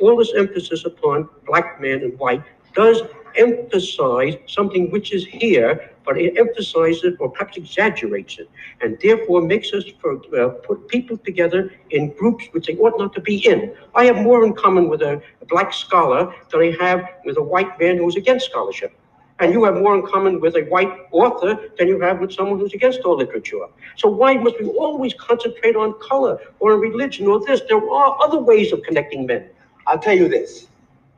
All 0.00 0.16
this 0.16 0.32
emphasis 0.36 0.84
upon 0.84 1.28
black 1.46 1.80
man 1.80 2.02
and 2.02 2.18
white 2.18 2.42
does 2.74 3.02
emphasize 3.36 4.34
something 4.46 4.90
which 4.90 5.12
is 5.12 5.24
here, 5.24 5.90
but 6.04 6.18
it 6.18 6.36
emphasizes 6.36 7.16
or 7.18 7.30
perhaps 7.30 7.56
exaggerates 7.56 8.38
it, 8.38 8.48
and 8.80 8.98
therefore 9.00 9.40
makes 9.42 9.72
us 9.72 9.84
for, 10.00 10.20
uh, 10.36 10.48
put 10.66 10.88
people 10.88 11.16
together 11.18 11.72
in 11.90 12.12
groups 12.14 12.46
which 12.52 12.66
they 12.66 12.76
ought 12.76 12.98
not 12.98 13.12
to 13.14 13.20
be 13.20 13.36
in. 13.46 13.74
I 13.94 14.04
have 14.06 14.16
more 14.16 14.44
in 14.44 14.52
common 14.54 14.88
with 14.88 15.02
a, 15.02 15.22
a 15.40 15.46
black 15.46 15.72
scholar 15.72 16.32
than 16.50 16.60
I 16.60 16.76
have 16.80 17.08
with 17.24 17.36
a 17.38 17.42
white 17.42 17.78
man 17.80 17.98
who's 17.98 18.16
against 18.16 18.46
scholarship. 18.46 18.92
And 19.40 19.52
you 19.52 19.64
have 19.64 19.74
more 19.74 19.96
in 19.96 20.06
common 20.06 20.40
with 20.40 20.54
a 20.56 20.62
white 20.62 20.92
author 21.10 21.58
than 21.76 21.88
you 21.88 22.00
have 22.00 22.20
with 22.20 22.32
someone 22.32 22.58
who's 22.58 22.72
against 22.72 23.00
all 23.00 23.16
literature. 23.16 23.66
So 23.96 24.08
why 24.08 24.34
must 24.34 24.60
we 24.60 24.66
always 24.68 25.12
concentrate 25.14 25.74
on 25.74 25.98
color 26.00 26.38
or 26.60 26.78
religion 26.78 27.26
or 27.26 27.44
this? 27.44 27.60
There 27.68 27.78
are 27.90 28.22
other 28.22 28.38
ways 28.38 28.72
of 28.72 28.82
connecting 28.82 29.26
men. 29.26 29.50
I'll 29.86 29.98
tell 29.98 30.16
you 30.16 30.28
this. 30.28 30.68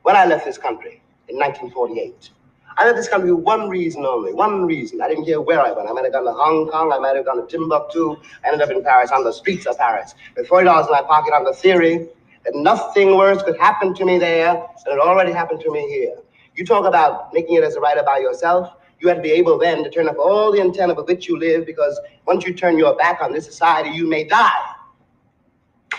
When 0.01 0.15
I 0.15 0.25
left 0.25 0.45
this 0.45 0.57
country, 0.57 1.01
in 1.29 1.37
1948. 1.37 2.29
I 2.77 2.85
left 2.85 2.97
this 2.97 3.09
country 3.09 3.29
for 3.29 3.35
one 3.35 3.69
reason 3.69 4.05
only, 4.05 4.33
one 4.33 4.65
reason. 4.65 5.01
I 5.01 5.07
didn't 5.07 5.25
care 5.25 5.41
where 5.41 5.59
I 5.59 5.71
went. 5.71 5.89
I 5.89 5.93
might 5.93 6.03
have 6.03 6.13
gone 6.13 6.25
to 6.25 6.33
Hong 6.33 6.67
Kong, 6.67 6.91
I 6.93 6.99
might 6.99 7.15
have 7.15 7.25
gone 7.25 7.37
to 7.37 7.47
Timbuktu, 7.47 8.15
I 8.43 8.49
ended 8.49 8.61
up 8.61 8.69
in 8.69 8.83
Paris, 8.83 9.11
on 9.11 9.23
the 9.23 9.33
streets 9.33 9.65
of 9.65 9.77
Paris, 9.77 10.13
with 10.35 10.47
$40 10.47 10.85
in 10.85 10.91
my 10.91 11.01
pocket 11.01 11.33
on 11.33 11.43
the 11.43 11.53
theory 11.53 12.07
that 12.45 12.55
nothing 12.55 13.17
worse 13.17 13.41
could 13.41 13.57
happen 13.57 13.93
to 13.95 14.05
me 14.05 14.19
there 14.19 14.53
than 14.85 14.93
it 14.93 14.99
already 14.99 15.31
happened 15.31 15.61
to 15.61 15.71
me 15.71 15.89
here. 15.89 16.17
You 16.57 16.65
talk 16.65 16.85
about 16.85 17.31
making 17.35 17.55
it 17.55 17.63
as 17.63 17.75
a 17.75 17.79
writer 17.79 18.01
by 18.03 18.17
yourself. 18.17 18.73
You 18.99 19.07
have 19.09 19.17
to 19.17 19.23
be 19.23 19.31
able 19.31 19.59
then 19.59 19.83
to 19.83 19.91
turn 19.91 20.09
up 20.09 20.17
all 20.17 20.51
the 20.51 20.59
antenna 20.59 20.95
with 20.95 21.05
which 21.05 21.27
you 21.29 21.37
live 21.37 21.67
because 21.67 21.99
once 22.25 22.45
you 22.45 22.53
turn 22.53 22.79
your 22.79 22.95
back 22.95 23.21
on 23.21 23.31
this 23.31 23.45
society, 23.45 23.91
you 23.91 24.07
may 24.07 24.23
die. 24.23 24.71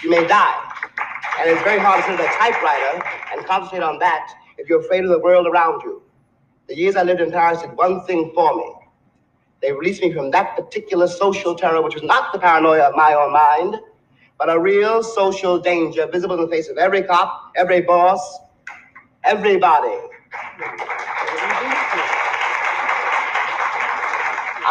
You 0.03 0.11
may 0.11 0.27
die. 0.27 0.73
And 1.39 1.49
it's 1.49 1.63
very 1.63 1.79
hard 1.79 2.05
to 2.05 2.11
sit 2.11 2.19
at 2.19 2.27
a 2.27 2.39
typewriter 2.39 3.05
and 3.33 3.47
concentrate 3.47 3.85
on 3.85 4.01
that 4.01 4.35
if 4.59 4.69
you're 4.69 4.81
afraid 4.81 5.05
of 5.05 5.11
the 5.11 5.21
world 5.21 5.47
around 5.47 5.81
you. 5.85 6.03
The 6.67 6.77
years 6.77 6.97
I 6.97 7.05
lived 7.05 7.21
in 7.21 7.31
Paris 7.31 7.63
did 7.63 7.77
one 7.77 8.05
thing 8.05 8.33
for 8.35 8.57
me. 8.57 8.75
They 9.63 9.73
released 9.73 10.03
me 10.03 10.13
from 10.13 10.33
that 10.33 10.57
particular 10.57 11.07
social 11.07 11.55
terror, 11.55 11.83
which 11.83 11.95
was 11.95 12.03
not 12.03 12.33
the 12.33 12.41
paranoia 12.41 12.89
of 12.89 12.97
my 12.97 13.15
own 13.15 13.33
mind, 13.33 13.77
but 14.39 14.51
a 14.51 14.59
real 14.59 15.05
social 15.05 15.57
danger 15.61 16.09
visible 16.11 16.35
in 16.35 16.43
the 16.43 16.49
face 16.49 16.69
of 16.69 16.79
every 16.79 17.03
cop, 17.03 17.53
every 17.57 17.81
boss, 17.81 18.41
everybody. 19.23 19.97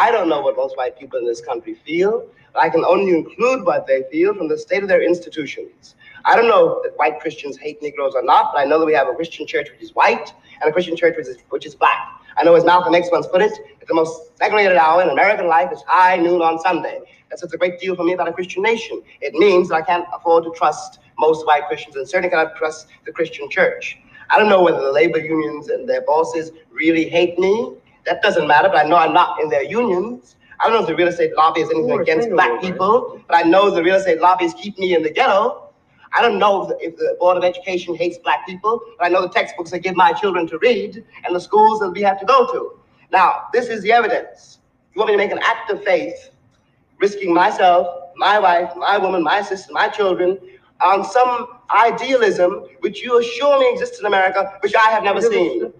I 0.00 0.10
don't 0.12 0.28
know 0.28 0.40
what 0.40 0.56
most 0.56 0.76
white 0.76 0.98
people 0.98 1.18
in 1.18 1.26
this 1.26 1.40
country 1.40 1.74
feel, 1.84 2.26
but 2.52 2.62
I 2.62 2.68
can 2.68 2.84
only 2.84 3.16
include 3.16 3.64
what 3.64 3.86
they 3.86 4.04
feel 4.10 4.34
from 4.34 4.48
the 4.48 4.56
state 4.56 4.82
of 4.82 4.88
their 4.88 5.02
institutions. 5.02 5.96
I 6.24 6.36
don't 6.36 6.48
know 6.48 6.80
if 6.84 6.94
white 6.96 7.20
Christians 7.20 7.56
hate 7.56 7.82
Negroes 7.82 8.14
or 8.14 8.22
not, 8.22 8.52
but 8.52 8.60
I 8.60 8.64
know 8.64 8.78
that 8.78 8.86
we 8.86 8.94
have 8.94 9.08
a 9.08 9.14
Christian 9.14 9.46
church 9.46 9.68
which 9.70 9.82
is 9.82 9.94
white 9.94 10.32
and 10.60 10.68
a 10.68 10.72
Christian 10.72 10.96
church 10.96 11.16
which 11.16 11.28
is, 11.28 11.38
which 11.50 11.66
is 11.66 11.74
black. 11.74 11.98
I 12.36 12.44
know 12.44 12.54
as 12.54 12.64
Malcolm 12.64 12.94
X 12.94 13.08
once 13.10 13.26
put 13.26 13.42
it, 13.42 13.52
that 13.80 13.88
the 13.88 13.94
most 13.94 14.36
segregated 14.38 14.76
hour 14.76 15.02
in 15.02 15.10
American 15.10 15.48
life 15.48 15.72
is 15.72 15.82
high 15.86 16.16
noon 16.16 16.40
on 16.42 16.60
Sunday. 16.60 17.00
That's 17.28 17.42
what's 17.42 17.54
a 17.54 17.58
great 17.58 17.80
deal 17.80 17.96
for 17.96 18.04
me 18.04 18.12
about 18.12 18.28
a 18.28 18.32
Christian 18.32 18.62
nation. 18.62 19.02
It 19.20 19.34
means 19.34 19.68
that 19.68 19.74
I 19.74 19.82
can't 19.82 20.06
afford 20.14 20.44
to 20.44 20.52
trust 20.56 21.00
most 21.18 21.46
white 21.46 21.66
Christians 21.66 21.96
and 21.96 22.08
certainly 22.08 22.30
cannot 22.30 22.56
trust 22.56 22.86
the 23.04 23.12
Christian 23.12 23.50
church. 23.50 23.98
I 24.30 24.38
don't 24.38 24.48
know 24.48 24.62
whether 24.62 24.80
the 24.80 24.92
labor 24.92 25.18
unions 25.18 25.68
and 25.68 25.88
their 25.88 26.02
bosses 26.02 26.52
really 26.70 27.08
hate 27.08 27.38
me. 27.38 27.74
That 28.04 28.22
doesn't 28.22 28.46
matter, 28.46 28.68
but 28.68 28.84
I 28.84 28.88
know 28.88 28.96
I'm 28.96 29.12
not 29.12 29.40
in 29.40 29.48
their 29.48 29.62
unions. 29.64 30.36
I 30.60 30.64
don't 30.64 30.74
know 30.74 30.80
if 30.80 30.86
the 30.86 30.96
real 30.96 31.08
estate 31.08 31.34
lobby 31.36 31.60
is 31.60 31.70
anything 31.70 32.00
against 32.00 32.30
black 32.30 32.50
right? 32.50 32.60
people, 32.60 33.22
but 33.28 33.36
I 33.36 33.42
know 33.42 33.70
the 33.70 33.82
real 33.82 33.96
estate 33.96 34.20
lobbies 34.20 34.54
keep 34.54 34.78
me 34.78 34.94
in 34.94 35.02
the 35.02 35.10
ghetto. 35.10 35.68
I 36.12 36.22
don't 36.22 36.38
know 36.38 36.62
if 36.62 36.68
the, 36.68 36.86
if 36.86 36.96
the 36.96 37.16
Board 37.20 37.36
of 37.36 37.44
Education 37.44 37.94
hates 37.94 38.18
black 38.18 38.46
people, 38.46 38.80
but 38.98 39.06
I 39.06 39.08
know 39.08 39.22
the 39.22 39.28
textbooks 39.28 39.70
they 39.70 39.78
give 39.78 39.94
my 39.94 40.12
children 40.12 40.46
to 40.48 40.58
read 40.58 41.04
and 41.24 41.34
the 41.34 41.40
schools 41.40 41.80
that 41.80 41.90
we 41.90 42.02
have 42.02 42.18
to 42.20 42.26
go 42.26 42.50
to. 42.52 42.80
Now, 43.12 43.44
this 43.52 43.68
is 43.68 43.82
the 43.82 43.92
evidence. 43.92 44.58
You 44.94 45.00
want 45.00 45.10
me 45.10 45.14
to 45.14 45.18
make 45.18 45.32
an 45.32 45.40
act 45.42 45.70
of 45.70 45.84
faith, 45.84 46.30
risking 46.98 47.32
myself, 47.32 47.86
my 48.16 48.38
wife, 48.38 48.70
my 48.76 48.98
woman, 48.98 49.22
my 49.22 49.42
sister, 49.42 49.72
my 49.72 49.88
children, 49.88 50.38
on 50.80 51.04
some 51.04 51.46
idealism 51.70 52.66
which 52.80 53.02
you 53.02 53.18
assure 53.18 53.58
me 53.60 53.70
exists 53.72 53.98
in 54.00 54.06
America, 54.06 54.52
which 54.62 54.74
I 54.74 54.90
have 54.90 55.02
never 55.02 55.20
seen. 55.20 55.72